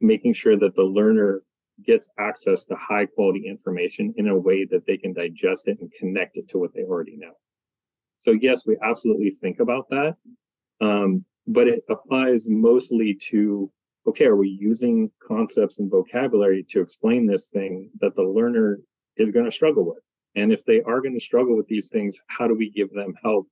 making 0.00 0.32
sure 0.32 0.56
that 0.58 0.74
the 0.74 0.82
learner 0.82 1.42
gets 1.84 2.08
access 2.18 2.64
to 2.64 2.76
high 2.76 3.06
quality 3.06 3.46
information 3.46 4.14
in 4.16 4.28
a 4.28 4.38
way 4.38 4.64
that 4.64 4.86
they 4.86 4.96
can 4.96 5.12
digest 5.12 5.68
it 5.68 5.78
and 5.80 5.92
connect 5.98 6.36
it 6.36 6.48
to 6.48 6.58
what 6.58 6.72
they 6.74 6.82
already 6.82 7.16
know. 7.16 7.32
So 8.18 8.32
yes, 8.32 8.66
we 8.66 8.76
absolutely 8.82 9.30
think 9.30 9.60
about 9.60 9.88
that. 9.90 10.16
Um, 10.80 11.24
but 11.46 11.68
it 11.68 11.84
applies 11.90 12.46
mostly 12.48 13.14
to, 13.30 13.70
okay, 14.06 14.26
are 14.26 14.36
we 14.36 14.48
using 14.48 15.10
concepts 15.26 15.78
and 15.78 15.90
vocabulary 15.90 16.64
to 16.70 16.80
explain 16.80 17.26
this 17.26 17.48
thing 17.48 17.90
that 18.00 18.14
the 18.14 18.22
learner 18.22 18.80
is 19.16 19.30
going 19.30 19.44
to 19.44 19.50
struggle 19.50 19.84
with? 19.84 20.02
And 20.34 20.52
if 20.52 20.64
they 20.64 20.82
are 20.82 21.00
going 21.00 21.14
to 21.14 21.24
struggle 21.24 21.56
with 21.56 21.66
these 21.66 21.88
things, 21.88 22.18
how 22.28 22.46
do 22.46 22.54
we 22.54 22.70
give 22.70 22.92
them 22.92 23.14
help 23.22 23.48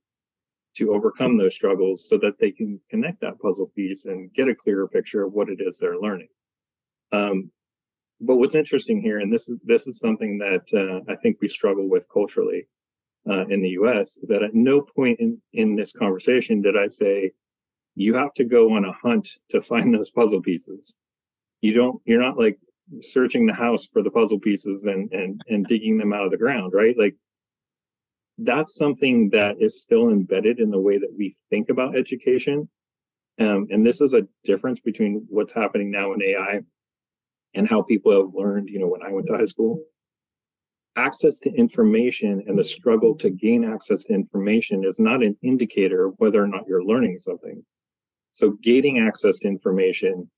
to 0.75 0.93
overcome 0.93 1.37
those 1.37 1.55
struggles 1.55 2.07
so 2.07 2.17
that 2.17 2.37
they 2.39 2.51
can 2.51 2.79
connect 2.89 3.21
that 3.21 3.39
puzzle 3.39 3.71
piece 3.75 4.05
and 4.05 4.33
get 4.33 4.49
a 4.49 4.55
clearer 4.55 4.87
picture 4.87 5.23
of 5.23 5.33
what 5.33 5.49
it 5.49 5.59
is 5.61 5.77
they're 5.77 5.97
learning. 5.97 6.27
Um, 7.11 7.51
but 8.21 8.35
what's 8.37 8.55
interesting 8.55 9.01
here, 9.01 9.19
and 9.19 9.31
this 9.31 9.49
is 9.49 9.59
this 9.65 9.87
is 9.87 9.99
something 9.99 10.37
that 10.37 10.63
uh, 10.73 11.11
I 11.11 11.15
think 11.17 11.37
we 11.41 11.47
struggle 11.47 11.89
with 11.89 12.07
culturally 12.11 12.67
uh, 13.29 13.45
in 13.47 13.61
the 13.61 13.69
U.S., 13.69 14.17
is 14.17 14.29
that 14.29 14.43
at 14.43 14.53
no 14.53 14.81
point 14.81 15.19
in 15.19 15.41
in 15.53 15.75
this 15.75 15.91
conversation 15.91 16.61
did 16.61 16.77
I 16.77 16.87
say 16.87 17.31
you 17.95 18.13
have 18.13 18.33
to 18.33 18.43
go 18.43 18.73
on 18.75 18.85
a 18.85 18.93
hunt 18.93 19.27
to 19.49 19.61
find 19.61 19.93
those 19.93 20.11
puzzle 20.11 20.41
pieces. 20.41 20.95
You 21.61 21.73
don't. 21.73 22.01
You're 22.05 22.21
not 22.21 22.37
like 22.37 22.59
searching 23.01 23.45
the 23.45 23.53
house 23.53 23.85
for 23.85 24.03
the 24.03 24.11
puzzle 24.11 24.39
pieces 24.39 24.83
and 24.83 25.11
and 25.11 25.41
and 25.47 25.65
digging 25.65 25.97
them 25.97 26.13
out 26.13 26.25
of 26.25 26.31
the 26.31 26.37
ground, 26.37 26.73
right? 26.73 26.95
Like 26.97 27.15
that's 28.37 28.75
something 28.75 29.29
that 29.29 29.55
is 29.59 29.81
still 29.81 30.09
embedded 30.09 30.59
in 30.59 30.69
the 30.69 30.79
way 30.79 30.97
that 30.97 31.13
we 31.17 31.35
think 31.49 31.69
about 31.69 31.97
education. 31.97 32.69
Um, 33.39 33.67
and 33.69 33.85
this 33.85 34.01
is 34.01 34.13
a 34.13 34.27
difference 34.43 34.79
between 34.81 35.25
what's 35.29 35.53
happening 35.53 35.89
now 35.89 36.13
in 36.13 36.21
AI 36.21 36.61
and 37.53 37.67
how 37.67 37.81
people 37.81 38.11
have 38.11 38.35
learned, 38.35 38.69
you 38.69 38.79
know, 38.79 38.87
when 38.87 39.03
I 39.03 39.11
went 39.11 39.27
to 39.27 39.37
high 39.37 39.45
school. 39.45 39.81
Access 40.97 41.39
to 41.39 41.53
information 41.53 42.43
and 42.47 42.57
the 42.57 42.63
struggle 42.63 43.15
to 43.15 43.29
gain 43.29 43.65
access 43.65 44.03
to 44.03 44.13
information 44.13 44.85
is 44.85 44.99
not 44.99 45.23
an 45.23 45.37
indicator 45.41 46.05
of 46.05 46.13
whether 46.17 46.41
or 46.41 46.47
not 46.47 46.67
you're 46.67 46.85
learning 46.85 47.19
something. 47.19 47.63
So, 48.35 48.57
gaining 48.61 48.99
access 48.99 49.39
to 49.39 49.47
information 49.47 50.29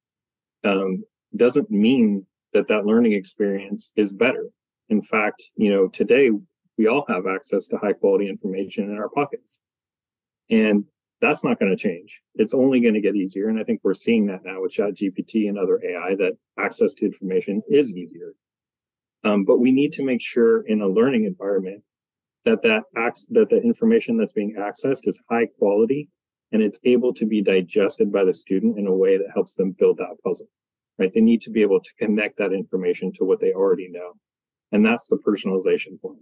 um, 0.63 1.03
doesn't 1.35 1.71
mean 1.71 2.27
that 2.53 2.67
that 2.67 2.85
learning 2.85 3.13
experience 3.13 3.91
is 3.95 4.11
better. 4.11 4.45
In 4.89 5.01
fact, 5.01 5.41
you 5.55 5.71
know, 5.71 5.87
today 5.87 6.29
we 6.77 6.85
all 6.85 7.05
have 7.07 7.25
access 7.25 7.65
to 7.67 7.77
high 7.77 7.93
quality 7.93 8.29
information 8.29 8.91
in 8.91 8.97
our 8.97 9.09
pockets. 9.09 9.61
And 10.51 10.85
that's 11.21 11.43
not 11.43 11.59
going 11.59 11.75
to 11.75 11.75
change. 11.75 12.21
It's 12.35 12.53
only 12.53 12.81
going 12.81 12.93
to 12.93 13.01
get 13.01 13.15
easier. 13.15 13.49
And 13.49 13.59
I 13.59 13.63
think 13.63 13.81
we're 13.83 13.95
seeing 13.95 14.27
that 14.27 14.45
now 14.45 14.61
with 14.61 14.73
Chat 14.73 14.93
GPT 14.93 15.49
and 15.49 15.57
other 15.57 15.81
AI 15.83 16.13
that 16.17 16.37
access 16.59 16.93
to 16.95 17.05
information 17.07 17.63
is 17.67 17.89
easier. 17.89 18.35
Um, 19.23 19.43
but 19.43 19.57
we 19.57 19.71
need 19.71 19.91
to 19.93 20.05
make 20.05 20.21
sure 20.21 20.61
in 20.67 20.81
a 20.81 20.87
learning 20.87 21.25
environment 21.25 21.81
that 22.45 22.61
that 22.61 22.83
acts, 22.95 23.25
that 23.31 23.49
the 23.49 23.59
information 23.59 24.17
that's 24.17 24.33
being 24.33 24.55
accessed 24.55 25.07
is 25.07 25.19
high 25.31 25.47
quality 25.57 26.09
and 26.51 26.61
it's 26.61 26.79
able 26.83 27.13
to 27.13 27.25
be 27.25 27.41
digested 27.41 28.11
by 28.11 28.23
the 28.23 28.33
student 28.33 28.77
in 28.77 28.87
a 28.87 28.93
way 28.93 29.17
that 29.17 29.27
helps 29.33 29.53
them 29.53 29.75
build 29.77 29.97
that 29.97 30.15
puzzle. 30.23 30.47
Right? 30.97 31.13
They 31.13 31.21
need 31.21 31.41
to 31.41 31.51
be 31.51 31.61
able 31.61 31.79
to 31.79 31.89
connect 31.99 32.37
that 32.37 32.53
information 32.53 33.11
to 33.13 33.25
what 33.25 33.39
they 33.39 33.53
already 33.53 33.89
know. 33.89 34.13
And 34.71 34.85
that's 34.85 35.07
the 35.07 35.17
personalization 35.17 36.01
point. 36.01 36.19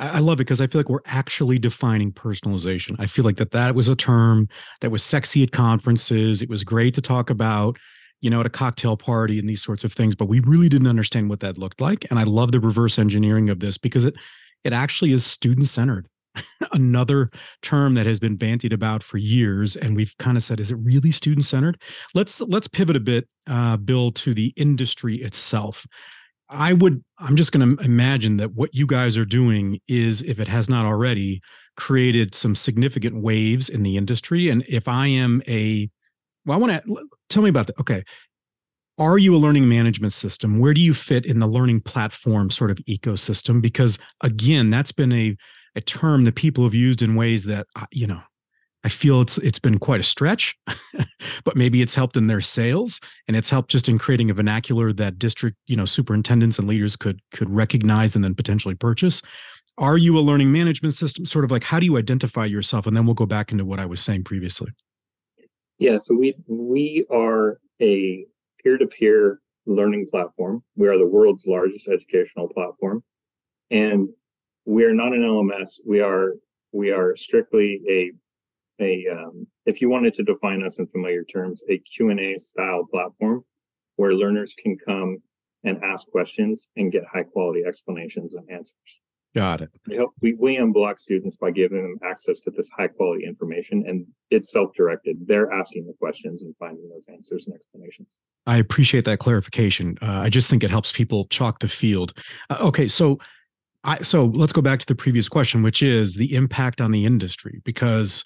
I 0.00 0.20
love 0.20 0.34
it 0.34 0.46
because 0.46 0.60
I 0.60 0.68
feel 0.68 0.78
like 0.78 0.88
we're 0.88 1.00
actually 1.06 1.58
defining 1.58 2.12
personalization. 2.12 2.94
I 3.00 3.06
feel 3.06 3.24
like 3.24 3.36
that 3.38 3.50
that 3.50 3.74
was 3.74 3.88
a 3.88 3.96
term 3.96 4.48
that 4.80 4.90
was 4.90 5.02
sexy 5.02 5.42
at 5.42 5.50
conferences. 5.50 6.40
It 6.40 6.48
was 6.48 6.62
great 6.62 6.94
to 6.94 7.00
talk 7.00 7.30
about, 7.30 7.76
you 8.20 8.30
know, 8.30 8.38
at 8.38 8.46
a 8.46 8.50
cocktail 8.50 8.96
party 8.96 9.40
and 9.40 9.48
these 9.48 9.60
sorts 9.60 9.82
of 9.82 9.92
things, 9.92 10.14
but 10.14 10.26
we 10.26 10.38
really 10.40 10.68
didn't 10.68 10.86
understand 10.86 11.28
what 11.28 11.40
that 11.40 11.58
looked 11.58 11.80
like. 11.80 12.06
And 12.10 12.20
I 12.20 12.22
love 12.22 12.52
the 12.52 12.60
reverse 12.60 12.96
engineering 12.96 13.50
of 13.50 13.58
this 13.58 13.76
because 13.76 14.04
it 14.04 14.14
it 14.64 14.72
actually 14.72 15.12
is 15.12 15.24
student 15.24 15.66
centered. 15.66 16.08
Another 16.72 17.30
term 17.62 17.94
that 17.94 18.06
has 18.06 18.18
been 18.18 18.36
bantied 18.36 18.72
about 18.72 19.02
for 19.02 19.18
years, 19.18 19.76
and 19.76 19.96
we've 19.96 20.14
kind 20.18 20.36
of 20.36 20.42
said, 20.42 20.60
is 20.60 20.70
it 20.70 20.76
really 20.76 21.10
student 21.10 21.44
centered? 21.44 21.80
Let's 22.14 22.40
let's 22.42 22.68
pivot 22.68 22.96
a 22.96 23.00
bit, 23.00 23.28
uh, 23.48 23.76
Bill, 23.76 24.12
to 24.12 24.34
the 24.34 24.52
industry 24.56 25.16
itself. 25.16 25.86
I 26.50 26.72
would, 26.72 27.04
I'm 27.18 27.36
just 27.36 27.52
going 27.52 27.76
to 27.76 27.84
imagine 27.84 28.38
that 28.38 28.54
what 28.54 28.74
you 28.74 28.86
guys 28.86 29.16
are 29.16 29.26
doing 29.26 29.80
is, 29.86 30.22
if 30.22 30.40
it 30.40 30.48
has 30.48 30.68
not 30.68 30.86
already, 30.86 31.40
created 31.76 32.34
some 32.34 32.54
significant 32.54 33.22
waves 33.22 33.68
in 33.68 33.82
the 33.82 33.96
industry. 33.96 34.48
And 34.48 34.64
if 34.66 34.88
I 34.88 35.06
am 35.08 35.42
a, 35.46 35.88
well, 36.46 36.56
I 36.56 36.60
want 36.60 36.84
to 36.84 37.08
tell 37.28 37.42
me 37.42 37.50
about 37.50 37.66
that. 37.66 37.78
Okay. 37.78 38.02
Are 38.98 39.18
you 39.18 39.36
a 39.36 39.38
learning 39.38 39.68
management 39.68 40.12
system? 40.12 40.58
Where 40.58 40.74
do 40.74 40.80
you 40.80 40.92
fit 40.92 41.24
in 41.26 41.38
the 41.38 41.46
learning 41.46 41.82
platform 41.82 42.50
sort 42.50 42.70
of 42.70 42.78
ecosystem? 42.88 43.62
Because 43.62 43.98
again, 44.22 44.70
that's 44.70 44.90
been 44.90 45.12
a, 45.12 45.36
a 45.74 45.80
term 45.80 46.24
that 46.24 46.34
people 46.34 46.64
have 46.64 46.74
used 46.74 47.02
in 47.02 47.14
ways 47.14 47.44
that, 47.44 47.66
uh, 47.76 47.86
you 47.92 48.06
know, 48.06 48.20
I 48.84 48.88
feel 48.88 49.20
it's 49.20 49.38
it's 49.38 49.58
been 49.58 49.78
quite 49.78 50.00
a 50.00 50.04
stretch, 50.04 50.56
but 51.44 51.56
maybe 51.56 51.82
it's 51.82 51.94
helped 51.94 52.16
in 52.16 52.28
their 52.28 52.40
sales 52.40 53.00
and 53.26 53.36
it's 53.36 53.50
helped 53.50 53.70
just 53.70 53.88
in 53.88 53.98
creating 53.98 54.30
a 54.30 54.34
vernacular 54.34 54.92
that 54.92 55.18
district, 55.18 55.56
you 55.66 55.76
know, 55.76 55.84
superintendents 55.84 56.58
and 56.58 56.68
leaders 56.68 56.94
could 56.94 57.20
could 57.32 57.50
recognize 57.50 58.14
and 58.14 58.22
then 58.24 58.34
potentially 58.34 58.74
purchase. 58.74 59.20
Are 59.78 59.98
you 59.98 60.16
a 60.18 60.20
learning 60.20 60.52
management 60.52 60.94
system? 60.94 61.24
Sort 61.24 61.44
of 61.44 61.50
like 61.50 61.64
how 61.64 61.80
do 61.80 61.86
you 61.86 61.98
identify 61.98 62.44
yourself? 62.44 62.86
And 62.86 62.96
then 62.96 63.04
we'll 63.04 63.14
go 63.14 63.26
back 63.26 63.50
into 63.50 63.64
what 63.64 63.80
I 63.80 63.86
was 63.86 64.00
saying 64.00 64.24
previously. 64.24 64.70
Yeah, 65.78 65.98
so 65.98 66.14
we 66.14 66.34
we 66.46 67.04
are 67.10 67.58
a 67.80 68.26
peer-to-peer 68.62 69.40
learning 69.66 70.06
platform. 70.10 70.62
We 70.76 70.88
are 70.88 70.98
the 70.98 71.06
world's 71.06 71.46
largest 71.46 71.88
educational 71.88 72.48
platform. 72.48 73.02
And 73.70 74.08
we 74.68 74.84
are 74.84 74.92
not 74.92 75.14
an 75.14 75.22
LMS. 75.22 75.80
We 75.86 76.02
are 76.02 76.34
we 76.72 76.90
are 76.90 77.16
strictly 77.16 77.80
a 77.88 78.12
a 78.80 79.06
um, 79.10 79.46
if 79.64 79.80
you 79.80 79.88
wanted 79.88 80.12
to 80.14 80.22
define 80.22 80.62
us 80.62 80.78
in 80.78 80.86
familiar 80.86 81.24
terms 81.24 81.62
a 81.70 81.78
q&a 81.78 82.38
style 82.38 82.84
platform 82.92 83.42
where 83.96 84.14
learners 84.14 84.54
can 84.62 84.76
come 84.76 85.18
and 85.64 85.82
ask 85.82 86.06
questions 86.08 86.68
and 86.76 86.92
get 86.92 87.02
high 87.10 87.24
quality 87.24 87.62
explanations 87.66 88.34
and 88.34 88.48
answers 88.50 89.00
Got 89.34 89.60
it. 89.60 89.70
We 89.86 89.96
help 89.96 90.12
we, 90.20 90.34
we 90.34 90.56
unblock 90.56 90.98
students 90.98 91.36
by 91.36 91.50
giving 91.50 91.82
them 91.82 91.96
access 92.02 92.40
to 92.40 92.50
this 92.50 92.68
high 92.76 92.88
quality 92.88 93.24
information 93.24 93.84
and 93.86 94.06
it's 94.30 94.50
self-directed. 94.50 95.16
They're 95.26 95.52
asking 95.52 95.86
the 95.86 95.92
questions 95.92 96.42
and 96.42 96.54
finding 96.58 96.88
those 96.88 97.06
answers 97.12 97.46
and 97.46 97.54
explanations. 97.54 98.18
I 98.46 98.56
appreciate 98.56 99.04
that 99.04 99.18
clarification. 99.18 99.98
Uh, 100.00 100.20
I 100.22 100.30
just 100.30 100.48
think 100.48 100.64
it 100.64 100.70
helps 100.70 100.92
people 100.92 101.26
chalk 101.26 101.58
the 101.58 101.68
field. 101.68 102.14
Uh, 102.48 102.56
okay, 102.60 102.88
so 102.88 103.18
I 103.88 104.02
so 104.02 104.26
let's 104.26 104.52
go 104.52 104.60
back 104.60 104.80
to 104.80 104.86
the 104.86 104.94
previous 104.94 105.30
question, 105.30 105.62
which 105.62 105.82
is 105.82 106.16
the 106.16 106.34
impact 106.34 106.82
on 106.82 106.92
the 106.92 107.06
industry, 107.06 107.62
because 107.64 108.22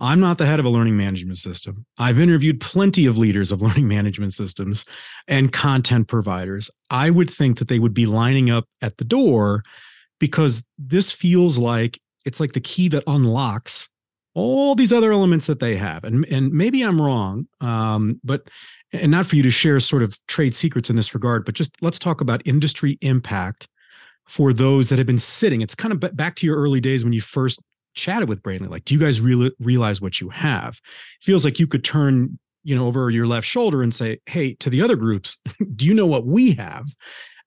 I'm 0.00 0.18
not 0.18 0.38
the 0.38 0.46
head 0.46 0.58
of 0.58 0.66
a 0.66 0.70
learning 0.70 0.96
management 0.96 1.38
system. 1.38 1.86
I've 1.98 2.18
interviewed 2.18 2.60
plenty 2.60 3.06
of 3.06 3.16
leaders 3.16 3.52
of 3.52 3.62
learning 3.66 3.86
management 3.86 4.34
systems 4.34 4.84
and 5.28 5.52
content 5.52 6.08
providers. 6.08 6.68
I 6.90 7.10
would 7.10 7.30
think 7.30 7.58
that 7.58 7.68
they 7.68 7.78
would 7.78 7.94
be 7.94 8.06
lining 8.06 8.50
up 8.50 8.64
at 8.80 8.96
the 8.96 9.04
door 9.04 9.62
because 10.18 10.64
this 10.78 11.12
feels 11.12 11.58
like 11.58 12.00
it's 12.26 12.40
like 12.40 12.52
the 12.52 12.60
key 12.60 12.88
that 12.88 13.04
unlocks 13.06 13.88
all 14.34 14.74
these 14.74 14.92
other 14.92 15.12
elements 15.12 15.46
that 15.46 15.60
they 15.60 15.76
have. 15.76 16.02
And 16.02 16.24
and 16.26 16.52
maybe 16.52 16.82
I'm 16.82 17.00
wrong, 17.00 17.46
um, 17.60 18.20
but 18.24 18.48
and 18.92 19.12
not 19.12 19.26
for 19.26 19.36
you 19.36 19.44
to 19.44 19.50
share 19.52 19.78
sort 19.78 20.02
of 20.02 20.18
trade 20.26 20.56
secrets 20.56 20.90
in 20.90 20.96
this 20.96 21.14
regard, 21.14 21.44
but 21.44 21.54
just 21.54 21.80
let's 21.82 22.00
talk 22.00 22.20
about 22.20 22.42
industry 22.44 22.98
impact 23.00 23.68
for 24.26 24.52
those 24.52 24.88
that 24.88 24.98
have 24.98 25.06
been 25.06 25.18
sitting. 25.18 25.60
It's 25.60 25.74
kind 25.74 25.92
of 25.92 26.16
back 26.16 26.36
to 26.36 26.46
your 26.46 26.56
early 26.56 26.80
days 26.80 27.04
when 27.04 27.12
you 27.12 27.20
first 27.20 27.60
chatted 27.94 28.28
with 28.28 28.42
Brainly. 28.42 28.68
Like, 28.68 28.84
do 28.84 28.94
you 28.94 29.00
guys 29.00 29.20
really 29.20 29.52
realize 29.60 30.00
what 30.00 30.20
you 30.20 30.28
have? 30.30 30.80
It 31.20 31.24
feels 31.24 31.44
like 31.44 31.58
you 31.58 31.66
could 31.66 31.84
turn, 31.84 32.38
you 32.64 32.74
know, 32.74 32.86
over 32.86 33.10
your 33.10 33.26
left 33.26 33.46
shoulder 33.46 33.82
and 33.82 33.94
say, 33.94 34.18
"Hey, 34.26 34.54
to 34.54 34.70
the 34.70 34.82
other 34.82 34.96
groups, 34.96 35.36
do 35.76 35.86
you 35.86 35.94
know 35.94 36.06
what 36.06 36.26
we 36.26 36.52
have?" 36.52 36.86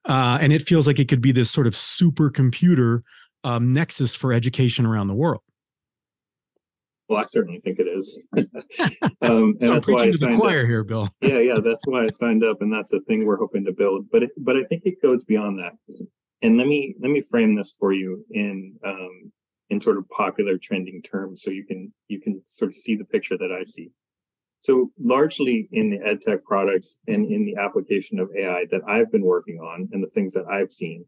Uh, 0.05 0.37
and 0.39 0.53
it 0.53 0.67
feels 0.67 0.85
like 0.85 0.99
it 0.99 1.07
could 1.07 1.21
be 1.21 1.31
this 1.31 1.49
sort 1.49 1.65
of 1.65 1.73
supercomputer 1.73 3.01
um, 3.43 3.73
nexus 3.73 4.15
for 4.15 4.33
education 4.33 4.85
around 4.85 5.07
the 5.07 5.15
world. 5.15 5.41
Well, 7.07 7.19
I 7.19 7.23
certainly 7.25 7.59
think 7.59 7.79
it 7.79 7.87
is. 7.87 8.19
um, 9.21 9.55
and 9.61 9.63
I'm 9.63 9.73
that's 9.73 9.87
why 9.87 10.03
I 10.03 10.11
the 10.11 10.35
choir 10.37 10.61
up. 10.61 10.67
here, 10.67 10.83
Bill. 10.83 11.09
yeah, 11.21 11.39
yeah, 11.39 11.59
that's 11.63 11.85
why 11.85 12.03
I 12.05 12.09
signed 12.09 12.43
up, 12.43 12.61
and 12.61 12.73
that's 12.73 12.89
the 12.89 12.99
thing 13.01 13.25
we're 13.25 13.37
hoping 13.37 13.63
to 13.65 13.71
build. 13.71 14.07
But 14.11 14.23
it, 14.23 14.31
but 14.37 14.57
I 14.57 14.63
think 14.63 14.83
it 14.85 15.01
goes 15.01 15.23
beyond 15.23 15.59
that. 15.59 15.73
And 16.45 16.59
let 16.59 16.67
me 16.67 16.93
let 16.99 17.09
me 17.09 17.21
frame 17.21 17.55
this 17.55 17.75
for 17.79 17.91
you 17.91 18.23
in 18.29 18.75
um, 18.85 19.31
in 19.71 19.81
sort 19.81 19.97
of 19.97 20.07
popular 20.09 20.59
trending 20.59 21.01
terms, 21.01 21.41
so 21.41 21.49
you 21.49 21.65
can 21.65 21.91
you 22.07 22.21
can 22.21 22.39
sort 22.45 22.69
of 22.69 22.75
see 22.75 22.95
the 22.95 23.03
picture 23.03 23.35
that 23.35 23.51
I 23.51 23.63
see. 23.63 23.89
So 24.59 24.91
largely 25.03 25.67
in 25.71 25.89
the 25.89 25.97
edtech 25.97 26.43
products 26.43 26.99
and 27.07 27.25
in 27.31 27.45
the 27.45 27.55
application 27.55 28.19
of 28.19 28.29
AI 28.37 28.65
that 28.69 28.81
I've 28.87 29.11
been 29.11 29.25
working 29.25 29.57
on, 29.57 29.89
and 29.91 30.03
the 30.03 30.07
things 30.07 30.33
that 30.33 30.45
I've 30.45 30.71
seen, 30.71 31.03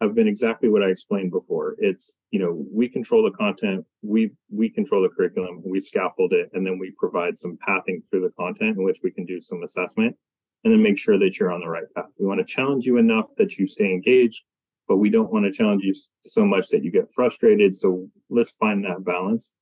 have 0.00 0.16
been 0.16 0.26
exactly 0.26 0.68
what 0.68 0.82
I 0.82 0.88
explained 0.88 1.30
before. 1.30 1.76
It's, 1.78 2.16
you 2.32 2.40
know, 2.40 2.66
we 2.72 2.88
control 2.88 3.22
the 3.22 3.36
content, 3.36 3.86
we 4.02 4.32
we 4.50 4.68
control 4.68 5.02
the 5.02 5.08
curriculum, 5.08 5.62
we 5.64 5.78
scaffold 5.78 6.32
it, 6.32 6.50
and 6.52 6.66
then 6.66 6.80
we 6.80 6.92
provide 6.98 7.38
some 7.38 7.56
pathing 7.64 8.02
through 8.10 8.22
the 8.22 8.34
content 8.36 8.76
in 8.76 8.82
which 8.82 8.98
we 9.04 9.12
can 9.12 9.24
do 9.24 9.40
some 9.40 9.62
assessment 9.62 10.16
and 10.64 10.72
then 10.72 10.82
make 10.82 10.98
sure 10.98 11.16
that 11.16 11.38
you're 11.38 11.52
on 11.52 11.60
the 11.60 11.68
right 11.68 11.94
path. 11.94 12.10
We 12.18 12.26
want 12.26 12.40
to 12.40 12.54
challenge 12.54 12.86
you 12.86 12.96
enough 12.96 13.28
that 13.38 13.56
you 13.56 13.68
stay 13.68 13.86
engaged, 13.86 14.42
but 14.90 14.96
we 14.98 15.08
don't 15.08 15.32
want 15.32 15.44
to 15.44 15.52
challenge 15.52 15.84
you 15.84 15.94
so 16.22 16.44
much 16.44 16.68
that 16.68 16.82
you 16.82 16.90
get 16.90 17.12
frustrated. 17.12 17.76
So 17.76 18.08
let's 18.28 18.50
find 18.50 18.84
that 18.84 19.04
balance. 19.04 19.54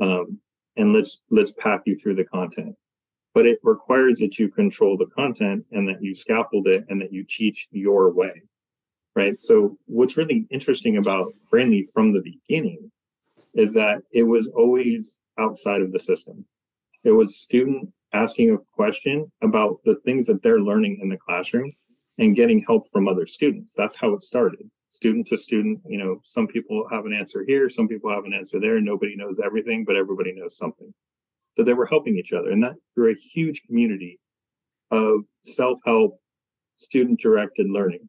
Um, 0.00 0.38
and 0.76 0.94
let's 0.94 1.22
let's 1.30 1.50
path 1.50 1.82
you 1.84 1.96
through 1.96 2.14
the 2.14 2.24
content 2.24 2.74
but 3.34 3.46
it 3.46 3.58
requires 3.62 4.18
that 4.18 4.38
you 4.38 4.48
control 4.48 4.96
the 4.96 5.06
content 5.06 5.64
and 5.72 5.86
that 5.88 6.02
you 6.02 6.14
scaffold 6.14 6.66
it 6.66 6.84
and 6.88 7.00
that 7.00 7.12
you 7.12 7.24
teach 7.28 7.68
your 7.72 8.12
way 8.12 8.42
right? 9.16 9.40
So 9.40 9.76
what's 9.86 10.16
really 10.16 10.46
interesting 10.50 10.96
about 10.96 11.32
Brainly 11.52 11.84
from 11.92 12.12
the 12.12 12.22
beginning 12.22 12.90
is 13.54 13.74
that 13.74 13.98
it 14.12 14.22
was 14.22 14.48
always 14.48 15.18
outside 15.38 15.82
of 15.82 15.92
the 15.92 15.98
system. 15.98 16.44
It 17.04 17.12
was 17.12 17.36
student 17.36 17.92
asking 18.12 18.50
a 18.52 18.58
question 18.72 19.30
about 19.42 19.80
the 19.84 19.96
things 20.04 20.26
that 20.26 20.42
they're 20.42 20.60
learning 20.60 21.00
in 21.02 21.08
the 21.08 21.16
classroom 21.16 21.72
and 22.20 22.36
getting 22.36 22.62
help 22.62 22.86
from 22.86 23.08
other 23.08 23.26
students. 23.26 23.72
That's 23.72 23.96
how 23.96 24.12
it 24.12 24.22
started. 24.22 24.70
Student 24.88 25.26
to 25.28 25.38
student, 25.38 25.80
you 25.86 25.98
know, 25.98 26.20
some 26.22 26.46
people 26.46 26.86
have 26.90 27.06
an 27.06 27.14
answer 27.14 27.44
here, 27.46 27.70
some 27.70 27.88
people 27.88 28.10
have 28.10 28.24
an 28.24 28.34
answer 28.34 28.60
there. 28.60 28.78
Nobody 28.78 29.16
knows 29.16 29.40
everything, 29.42 29.84
but 29.86 29.96
everybody 29.96 30.32
knows 30.32 30.56
something. 30.56 30.92
So 31.56 31.64
they 31.64 31.72
were 31.72 31.86
helping 31.86 32.18
each 32.18 32.34
other. 32.34 32.50
And 32.50 32.62
that 32.62 32.74
grew 32.94 33.10
a 33.10 33.16
huge 33.16 33.62
community 33.62 34.20
of 34.90 35.24
self 35.44 35.78
help, 35.86 36.20
student 36.76 37.20
directed 37.20 37.68
learning. 37.70 38.08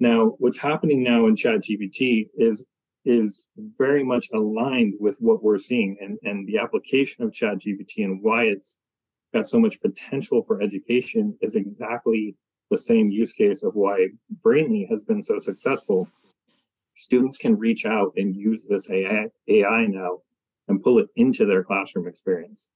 Now, 0.00 0.34
what's 0.38 0.58
happening 0.58 1.02
now 1.02 1.26
in 1.26 1.36
ChatGPT 1.36 2.28
is 2.36 2.64
is 3.04 3.48
very 3.76 4.04
much 4.04 4.28
aligned 4.32 4.94
with 5.00 5.18
what 5.18 5.42
we're 5.42 5.58
seeing 5.58 5.96
and, 6.00 6.18
and 6.22 6.46
the 6.46 6.56
application 6.58 7.24
of 7.24 7.32
ChatGPT 7.32 8.04
and 8.04 8.22
why 8.22 8.44
it's 8.44 8.78
got 9.34 9.46
so 9.46 9.58
much 9.58 9.80
potential 9.80 10.42
for 10.44 10.62
education 10.62 11.36
is 11.42 11.56
exactly 11.56 12.36
the 12.72 12.78
same 12.78 13.10
use 13.10 13.34
case 13.34 13.62
of 13.62 13.74
why 13.74 14.08
Brainly 14.42 14.88
has 14.88 15.02
been 15.02 15.20
so 15.20 15.36
successful. 15.36 16.08
Students 16.94 17.36
can 17.36 17.58
reach 17.58 17.84
out 17.84 18.14
and 18.16 18.34
use 18.34 18.66
this 18.66 18.90
AI, 18.90 19.26
AI 19.48 19.86
now 19.86 20.20
and 20.68 20.82
pull 20.82 20.98
it 20.98 21.08
into 21.16 21.44
their 21.44 21.62
classroom 21.62 22.08
experience. 22.08 22.68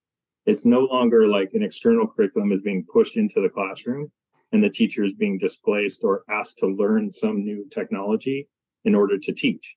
It's 0.44 0.66
no 0.66 0.80
longer 0.80 1.26
like 1.26 1.54
an 1.54 1.62
external 1.62 2.06
curriculum 2.06 2.52
is 2.52 2.60
being 2.60 2.84
pushed 2.92 3.16
into 3.16 3.40
the 3.40 3.48
classroom 3.48 4.12
and 4.52 4.62
the 4.62 4.68
teacher 4.68 5.02
is 5.02 5.14
being 5.14 5.38
displaced 5.38 6.04
or 6.04 6.24
asked 6.28 6.58
to 6.58 6.66
learn 6.66 7.10
some 7.10 7.42
new 7.42 7.66
technology 7.70 8.48
in 8.84 8.94
order 8.94 9.16
to 9.18 9.32
teach, 9.32 9.76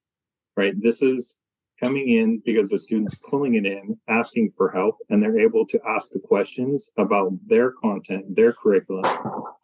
right? 0.57 0.73
This 0.77 1.01
is 1.01 1.38
coming 1.79 2.09
in 2.09 2.41
because 2.45 2.69
the 2.69 2.79
student's 2.79 3.15
pulling 3.29 3.55
it 3.55 3.65
in, 3.65 3.97
asking 4.07 4.51
for 4.55 4.69
help, 4.71 4.97
and 5.09 5.21
they're 5.21 5.39
able 5.39 5.65
to 5.67 5.79
ask 5.87 6.11
the 6.11 6.19
questions 6.19 6.89
about 6.97 7.31
their 7.47 7.71
content, 7.71 8.35
their 8.35 8.53
curriculum, 8.53 9.03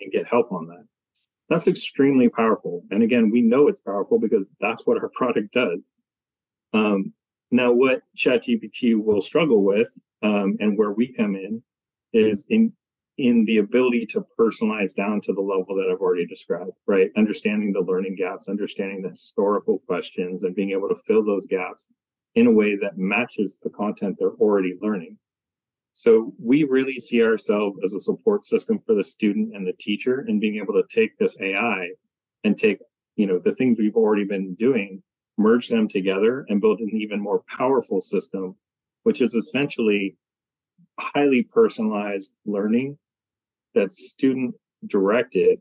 and 0.02 0.12
get 0.12 0.28
help 0.28 0.52
on 0.52 0.68
that. 0.68 0.86
That's 1.50 1.68
extremely 1.68 2.30
powerful. 2.30 2.84
And 2.90 3.04
again, 3.04 3.30
we 3.30 3.42
know 3.42 3.68
it's 3.68 3.82
powerful 3.82 4.20
because 4.20 4.50
that's 4.60 4.88
what 4.88 4.98
our 4.98 5.10
product 5.16 5.54
does. 5.54 5.92
Um, 6.74 7.14
now, 7.52 7.72
what 7.72 8.02
ChatGPT 8.18 8.96
will 8.96 9.22
struggle 9.22 9.64
with, 9.64 9.88
um, 10.24 10.58
and 10.60 10.78
where 10.78 10.92
we 10.92 11.14
come 11.14 11.36
in, 11.36 11.62
is 12.14 12.46
in 12.50 12.74
in 13.18 13.46
the 13.46 13.60
ability 13.60 14.06
to 14.06 14.26
personalize 14.38 14.94
down 14.94 15.22
to 15.22 15.32
the 15.32 15.40
level 15.40 15.74
that 15.74 15.90
I've 15.90 16.02
already 16.02 16.26
described, 16.26 16.72
right? 16.86 17.12
Understanding 17.16 17.72
the 17.72 17.80
learning 17.80 18.18
gaps, 18.18 18.50
understanding 18.50 19.02
the 19.02 19.10
historical 19.10 19.80
questions, 19.88 20.44
and 20.44 20.54
being 20.54 20.72
able 20.72 20.90
to 20.90 20.96
fill 20.96 21.24
those 21.24 21.46
gaps 21.46 21.88
in 22.36 22.48
a 22.48 22.52
way 22.52 22.76
that 22.76 22.98
matches 22.98 23.60
the 23.64 23.70
content 23.70 24.18
they're 24.20 24.30
already 24.32 24.78
learning. 24.82 25.18
So 25.94 26.34
we 26.38 26.66
really 26.66 27.00
see 27.00 27.24
ourselves 27.24 27.80
as 27.84 27.94
a 27.94 28.00
support 28.00 28.44
system 28.46 28.80
for 28.86 28.96
the 28.96 29.04
student 29.04 29.56
and 29.56 29.66
the 29.66 29.74
teacher 29.80 30.26
and 30.28 30.42
being 30.42 30.58
able 30.58 30.74
to 30.74 30.84
take 30.90 31.18
this 31.18 31.38
AI 31.40 31.90
and 32.44 32.58
take, 32.58 32.80
you 33.16 33.26
know, 33.26 33.40
the 33.40 33.54
things 33.54 33.78
we've 33.80 33.96
already 33.96 34.26
been 34.26 34.56
doing, 34.56 35.02
merge 35.38 35.70
them 35.70 35.88
together 35.88 36.46
and 36.50 36.60
build 36.60 36.82
an 36.82 36.90
even 36.94 37.22
more 37.22 37.44
powerful 37.48 38.02
system, 38.02 38.56
which 39.04 39.22
is 39.22 39.34
essentially 39.36 40.18
highly 41.00 41.44
personalized 41.44 42.34
learning 42.46 42.98
that's 43.74 44.10
student 44.10 44.54
directed, 44.88 45.60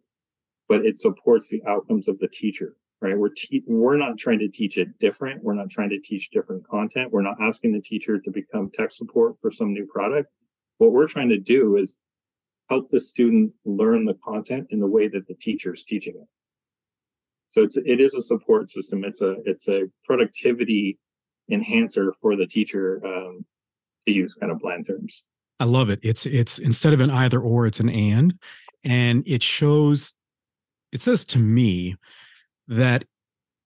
but 0.69 0.85
it 0.85 0.99
supports 0.99 1.49
the 1.49 1.63
outcomes 1.69 2.09
of 2.09 2.19
the 2.19 2.29
teacher, 2.29 2.77
right? 3.01 3.19
We're 3.19 3.31
te- 3.31 3.65
we're 3.67 3.97
not 3.97 4.19
trying 4.19 4.39
to 4.41 4.49
teach 4.49 4.79
it 4.79 4.99
different. 4.99 5.43
We're 5.43 5.55
not 5.55 5.71
trying 5.71 5.91
to 5.91 6.01
teach 6.01 6.31
different 6.31 6.67
content. 6.69 7.13
We're 7.13 7.23
not 7.23 7.37
asking 7.41 7.73
the 7.73 7.81
teacher 7.81 8.19
to 8.19 8.31
become 8.31 8.71
tech 8.71 8.91
support 8.91 9.37
for 9.41 9.51
some 9.51 9.73
new 9.73 9.87
product. 9.87 10.31
What 10.79 10.93
we're 10.93 11.09
trying 11.09 11.29
to 11.29 11.39
do 11.39 11.77
is 11.77 11.99
help 12.71 12.89
the 12.89 13.01
student 13.01 13.53
learn 13.65 14.05
the 14.05 14.19
content 14.25 14.69
in 14.71 14.81
the 14.81 14.87
way 14.87 15.09
that 15.09 15.27
the 15.29 15.35
teacher 15.35 15.75
is 15.75 15.85
teaching 15.85 16.15
it. 16.17 16.29
So 17.49 17.63
it's 17.63 17.77
it 17.77 18.01
is 18.01 18.15
a 18.15 18.23
support 18.23 18.69
system. 18.69 19.05
It's 19.05 19.21
a 19.21 19.37
it's 19.45 19.69
a 19.69 19.85
productivity 20.05 20.99
enhancer 21.51 22.13
for 22.21 22.37
the 22.37 22.47
teacher 22.47 23.01
um, 23.05 23.45
to 24.07 24.13
use 24.13 24.35
kind 24.35 24.51
of 24.51 24.61
bland 24.61 24.87
terms. 24.87 25.27
I 25.61 25.65
love 25.65 25.91
it. 25.91 26.01
It's 26.03 26.27
it's 26.27 26.59
instead 26.59 26.93
of 26.93 27.01
an 27.01 27.11
either 27.11 27.41
or, 27.41 27.67
it's 27.67 27.81
an 27.81 27.91
and, 27.91 28.35
and 28.83 29.23
it 29.27 29.43
shows. 29.43 30.15
It 30.93 31.01
says 31.01 31.25
to 31.27 31.39
me 31.39 31.97
that 32.69 33.05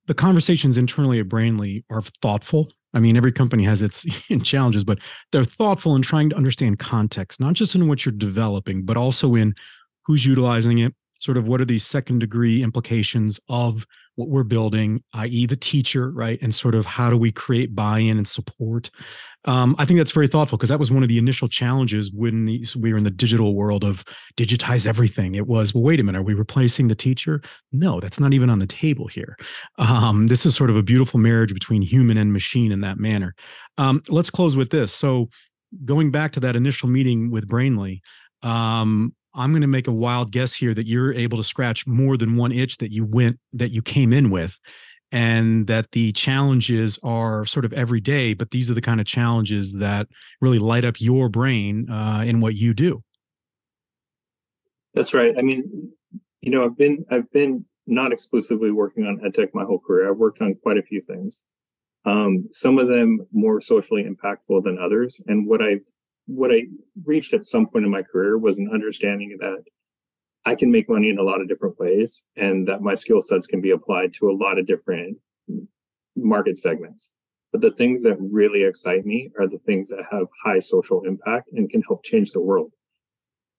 the 0.07 0.15
conversations 0.15 0.79
internally 0.79 1.21
at 1.21 1.29
Brainly 1.29 1.85
are 1.91 2.03
thoughtful. 2.23 2.73
I 2.95 3.01
mean, 3.01 3.17
every 3.17 3.33
company 3.33 3.65
has 3.65 3.83
its 3.83 4.07
challenges, 4.43 4.85
but 4.85 4.99
they're 5.33 5.45
thoughtful 5.45 5.95
in 5.95 6.03
trying 6.03 6.31
to 6.31 6.37
understand 6.37 6.79
context, 6.79 7.41
not 7.41 7.55
just 7.55 7.75
in 7.75 7.89
what 7.89 8.05
you're 8.05 8.13
developing, 8.13 8.85
but 8.85 8.97
also 8.97 9.35
in 9.35 9.55
who's 10.07 10.25
utilizing 10.25 10.79
it. 10.79 10.95
Sort 11.21 11.37
of 11.37 11.49
what 11.49 11.61
are 11.61 11.65
these 11.65 11.85
second 11.85 12.21
degree 12.21 12.63
implications 12.63 13.41
of 13.49 13.85
what 14.19 14.31
we're 14.31 14.43
building, 14.43 15.01
i.e., 15.15 15.47
the 15.47 15.57
teacher, 15.57 16.11
right? 16.11 16.43
And 16.43 16.53
sort 16.53 16.75
of 16.75 16.85
how 16.85 17.09
do 17.09 17.17
we 17.17 17.31
create 17.31 17.77
buy 17.77 18.01
in 18.01 18.19
and 18.19 18.27
support. 18.27 18.91
Um, 19.45 19.77
I 19.79 19.85
think 19.85 19.99
that's 19.99 20.11
very 20.11 20.27
thoughtful 20.27 20.59
because 20.59 20.71
that 20.71 20.81
was 20.81 20.91
one 20.91 21.05
of 21.05 21.09
the 21.09 21.19
initial 21.19 21.47
challenges 21.47 22.11
when 22.13 22.45
the, 22.45 22.67
we 22.77 22.91
were 22.91 22.99
in 22.99 23.05
the 23.05 23.13
digital 23.13 23.55
world 23.55 23.85
of 23.85 24.05
digitize 24.37 24.89
everything. 24.89 25.37
It 25.37 25.47
was, 25.47 25.73
well, 25.73 25.85
wait 25.85 26.01
a 26.01 26.03
minute, 26.03 26.19
are 26.19 26.25
we 26.25 26.35
replacing 26.35 26.89
the 26.89 26.97
teacher? 26.97 27.41
No, 27.71 28.01
that's 28.01 28.19
not 28.19 28.35
even 28.35 28.51
on 28.51 28.59
the 28.59 28.67
table 28.67 29.07
here. 29.07 29.37
Um, 29.79 30.27
this 30.27 30.45
is 30.45 30.57
sort 30.57 30.71
of 30.71 30.77
a 30.77 30.83
beautiful 30.83 31.21
marriage 31.21 31.55
between 31.55 31.81
human 31.81 32.17
and 32.17 32.33
machine 32.33 32.73
in 32.73 32.81
that 32.81 32.99
manner. 32.99 33.37
Um, 33.79 34.03
let's 34.09 34.31
close 34.31 34.57
with 34.57 34.71
this. 34.71 34.93
So, 34.93 35.29
going 35.85 36.11
back 36.11 36.33
to 36.33 36.41
that 36.41 36.57
initial 36.57 36.89
meeting 36.89 37.31
with 37.31 37.47
Brainly, 37.47 38.01
um, 38.43 39.15
I'm 39.39 39.53
going 39.53 39.63
to 39.63 39.69
make 39.69 39.87
a 39.87 39.93
wild 39.93 40.33
guess 40.33 40.53
here 40.53 40.75
that 40.75 40.87
you're 40.87 41.15
able 41.15 41.39
to 41.39 41.45
scratch 41.45 41.87
more 41.87 42.17
than 42.17 42.37
one 42.37 42.53
itch 42.53 42.79
that 42.79 42.93
you 42.93 43.05
went 43.05 43.39
that 43.53 43.71
you 43.71 43.83
came 43.83 44.13
in 44.13 44.31
with 44.31 44.59
and 45.11 45.67
that 45.69 45.91
the 45.93 46.13
challenges 46.13 46.99
are 47.03 47.47
sort 47.47 47.65
of 47.65 47.73
every 47.73 48.01
day 48.01 48.35
but 48.35 48.51
these 48.51 48.71
are 48.71 48.75
the 48.75 48.83
kind 48.83 49.01
of 49.01 49.07
challenges 49.07 49.73
that 49.75 50.07
really 50.43 50.59
light 50.59 50.85
up 50.85 51.01
your 51.01 51.29
brain 51.29 51.89
uh, 51.91 52.23
in 52.27 52.41
what 52.41 52.57
you 52.57 52.75
do. 52.75 53.03
That's 54.95 55.15
right. 55.15 55.35
I 55.39 55.43
mean 55.43 55.93
you 56.41 56.51
know 56.51 56.65
i've 56.65 56.77
been 56.77 57.05
i've 57.11 57.31
been 57.33 57.65
not 57.87 58.13
exclusively 58.13 58.71
working 58.71 59.05
on 59.05 59.19
edtech 59.21 59.49
my 59.55 59.65
whole 59.65 59.79
career. 59.79 60.11
I've 60.11 60.19
worked 60.19 60.43
on 60.43 60.55
quite 60.63 60.77
a 60.77 60.83
few 60.83 61.01
things. 61.01 61.45
Um, 62.05 62.49
some 62.53 62.79
of 62.79 62.87
them 62.89 63.27
more 63.33 63.61
socially 63.61 64.05
impactful 64.05 64.63
than 64.65 64.79
others 64.79 65.21
and 65.27 65.47
what 65.47 65.63
i've 65.63 65.87
what 66.29 66.53
I 66.53 66.65
reached 67.05 67.33
at 67.33 67.47
some 67.47 67.67
point 67.67 67.87
in 67.87 67.91
my 67.91 68.03
career 68.03 68.37
was 68.37 68.59
an 68.59 68.71
understanding 68.73 69.37
that 69.41 69.65
I 70.45 70.55
can 70.55 70.71
make 70.71 70.89
money 70.89 71.09
in 71.09 71.19
a 71.19 71.23
lot 71.23 71.41
of 71.41 71.49
different 71.49 71.79
ways 71.79 72.25
and 72.37 72.69
that 72.69 72.83
my 72.83 72.95
skill 72.95 73.23
sets 73.23 73.47
can 73.47 73.63
be 73.63 73.71
applied 73.71 74.13
to 74.15 74.31
a 74.31 74.37
lot 74.37 74.59
of 74.59 74.67
different 74.67 75.17
market 76.15 76.59
segments. 76.59 77.13
But 77.51 77.63
the 77.63 77.71
things 77.71 78.03
that 78.03 78.19
really 78.21 78.65
excite 78.65 79.07
me 79.07 79.31
are 79.39 79.49
the 79.49 79.59
things 79.59 79.89
that 79.89 80.05
have 80.11 80.27
high 80.45 80.59
social 80.59 81.03
impact 81.05 81.49
and 81.53 81.71
can 81.71 81.83
help 81.83 82.05
change 82.05 82.33
the 82.33 82.41
world. 82.41 82.73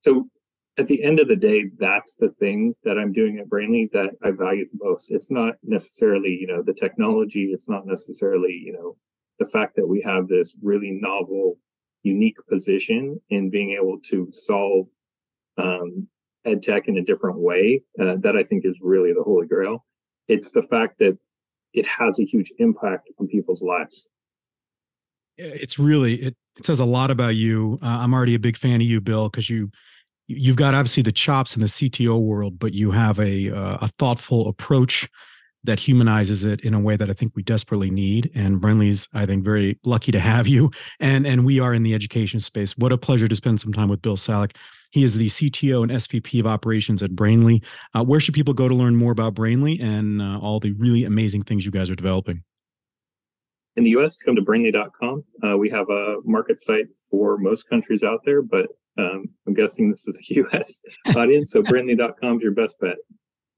So 0.01 0.29
at 0.77 0.88
the 0.88 1.03
end 1.03 1.19
of 1.19 1.27
the 1.27 1.36
day, 1.36 1.65
that's 1.79 2.13
the 2.15 2.29
thing 2.39 2.75
that 2.84 2.99
I'm 2.99 3.12
doing 3.12 3.39
at 3.39 3.49
Brainly 3.49 3.91
that 3.93 4.12
I 4.23 4.29
value 4.29 4.65
the 4.65 4.77
most. 4.79 5.10
It's 5.10 5.32
not 5.32 5.55
necessarily, 5.63 6.38
you 6.39 6.45
know, 6.45 6.62
the 6.62 6.73
technology. 6.73 7.45
It's 7.45 7.67
not 7.67 7.88
necessarily, 7.88 8.53
you 8.53 8.73
know, 8.73 8.95
the 9.39 9.49
fact 9.49 9.75
that 9.75 9.88
we 9.88 10.01
have 10.01 10.27
this 10.27 10.55
really 10.62 10.91
novel 10.91 11.58
unique 12.10 12.38
position 12.50 13.19
in 13.30 13.50
being 13.50 13.78
able 13.80 14.00
to 14.12 14.28
solve 14.32 14.88
um, 15.58 16.08
ed 16.45 16.63
tech 16.63 16.88
in 16.88 16.98
a 16.98 17.04
different 17.04 17.39
way 17.39 17.84
uh, 18.02 18.15
that 18.19 18.36
I 18.36 18.43
think 18.43 18.65
is 18.65 18.78
really 18.82 19.13
the 19.13 19.24
holy 19.24 19.48
grail. 19.48 19.86
It's 20.28 20.52
the 20.52 20.63
fact 20.63 21.00
that 21.00 21.17
it 21.74 21.86
has 21.86 22.19
a 22.19 22.24
huge 22.24 22.52
impact 22.60 23.10
on 23.19 23.28
people's 23.28 23.62
lives. 23.62 24.10
It's 25.38 25.80
really 25.80 26.15
it, 26.15 26.36
it 26.58 26.65
says 26.65 26.80
a 26.80 26.86
lot 26.86 27.12
about 27.12 27.36
you. 27.36 27.80
Uh, 27.82 27.88
I'm 27.88 28.13
already 28.13 28.36
a 28.36 28.39
big 28.39 28.58
fan 28.58 28.82
of 28.82 28.88
you, 28.88 29.00
Bill, 29.00 29.30
because 29.30 29.50
you 29.50 29.72
you've 30.28 30.58
got 30.58 30.74
obviously 30.74 31.04
the 31.04 31.12
chops 31.12 31.56
in 31.56 31.62
the 31.62 31.67
CTO 31.67 32.22
world, 32.22 32.60
but 32.60 32.74
you 32.74 32.91
have 32.91 33.19
a 33.19 33.50
uh, 33.50 33.78
a 33.82 33.88
thoughtful 34.00 34.48
approach 34.50 35.08
that 35.63 35.80
humanizes 35.80 36.43
it 36.43 36.62
in 36.62 36.74
a 36.74 36.80
way 36.80 36.95
that 36.95 37.10
I 37.10 37.13
think 37.13 37.34
we 37.36 37.43
desperately 37.43 37.89
need. 37.89 38.32
And 38.34 38.62
Brainly's, 38.62 39.08
I 39.13 39.26
think, 39.26 39.43
very 39.43 39.78
lucky 39.84 40.12
to 40.12 40.19
have 40.19 40.48
you. 40.48 40.72
And 41.00 41.28
and 41.28 41.45
we 41.45 41.60
are 41.60 41.74
in 41.74 41.84
the 41.84 41.93
education 41.93 42.39
space. 42.39 42.78
What 42.78 42.91
a 42.91 42.98
pleasure 42.98 43.28
to 43.28 43.36
spend 43.36 43.60
some 43.60 43.74
time 43.74 43.89
with 43.89 44.02
Bill 44.02 44.17
Salak. 44.17 44.54
He 44.91 45.04
is 45.04 45.15
the 45.15 45.28
CTO 45.28 45.84
and 45.84 45.91
SVP 45.91 46.39
of 46.39 46.48
operations 46.48 47.04
at 47.04 47.12
Brainly. 47.12 47.63
Uh, 47.93 48.04
where 48.04 48.19
should 48.19 48.34
people 48.34 48.54
go 48.54 48.67
to 48.67 48.74
learn 48.74 48.95
more 48.95 49.12
about 49.12 49.36
Brainly 49.36 49.82
and 49.82 50.22
uh, 50.22 50.39
all 50.39 50.60
the 50.60 50.72
really 50.74 51.04
amazing 51.04 51.43
things 51.43 51.65
you 51.65 51.72
guys 51.72 51.89
are 51.89 51.95
developing? 51.95 52.43
In 53.76 53.84
the 53.84 53.91
US, 53.91 54.17
come 54.17 54.36
to 54.36 54.41
brainly.com. 54.41 55.24
Uh, 55.43 55.58
we 55.58 55.69
have 55.69 55.89
a 55.89 56.17
market 56.26 56.60
site 56.60 56.88
for 57.10 57.38
most 57.38 57.69
countries 57.69 58.04
out 58.04 58.19
there, 58.26 58.41
but 58.41 58.67
um, 58.98 59.26
I'm 59.48 59.54
guessing 59.54 59.89
this 59.89 60.08
is 60.08 60.17
a 60.17 60.34
US 60.45 60.82
audience. 61.15 61.52
So 61.52 61.62
brainly.com 61.62 62.38
is 62.38 62.41
your 62.41 62.52
best 62.52 62.76
bet. 62.82 62.98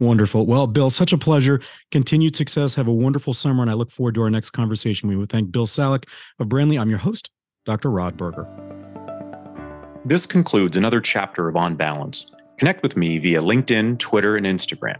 Wonderful. 0.02 0.48
Well, 0.48 0.66
Bill, 0.66 0.90
such 0.90 1.14
a 1.14 1.18
pleasure. 1.18 1.62
Continued 1.92 2.36
success. 2.36 2.74
Have 2.74 2.88
a 2.88 2.94
wonderful 2.94 3.36
summer, 3.36 3.62
and 3.62 3.70
I 3.70 3.76
look 3.76 3.92
forward 3.92 4.16
to 4.16 4.24
our 4.24 4.32
next 4.32 4.50
conversation. 4.50 5.08
We 5.08 5.16
would 5.16 5.30
thank 5.30 5.52
Bill 5.52 5.68
Salak 5.68 6.08
of 6.40 6.48
Brainly. 6.48 6.82
I'm 6.82 6.90
your 6.90 6.98
host, 6.98 7.30
Dr. 7.66 7.92
Rod 7.92 8.18
Berger. 8.18 8.48
This 10.04 10.26
concludes 10.26 10.76
another 10.76 11.02
chapter 11.02 11.48
of 11.48 11.56
On 11.56 11.76
Balance. 11.76 12.32
Connect 12.58 12.82
with 12.82 12.98
me 12.98 13.20
via 13.20 13.42
LinkedIn, 13.42 14.00
Twitter, 14.00 14.36
and 14.36 14.48
Instagram. 14.48 14.98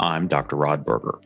I'm 0.00 0.28
Dr. 0.28 0.56
Rod 0.56 0.86
Berger. 0.86 1.20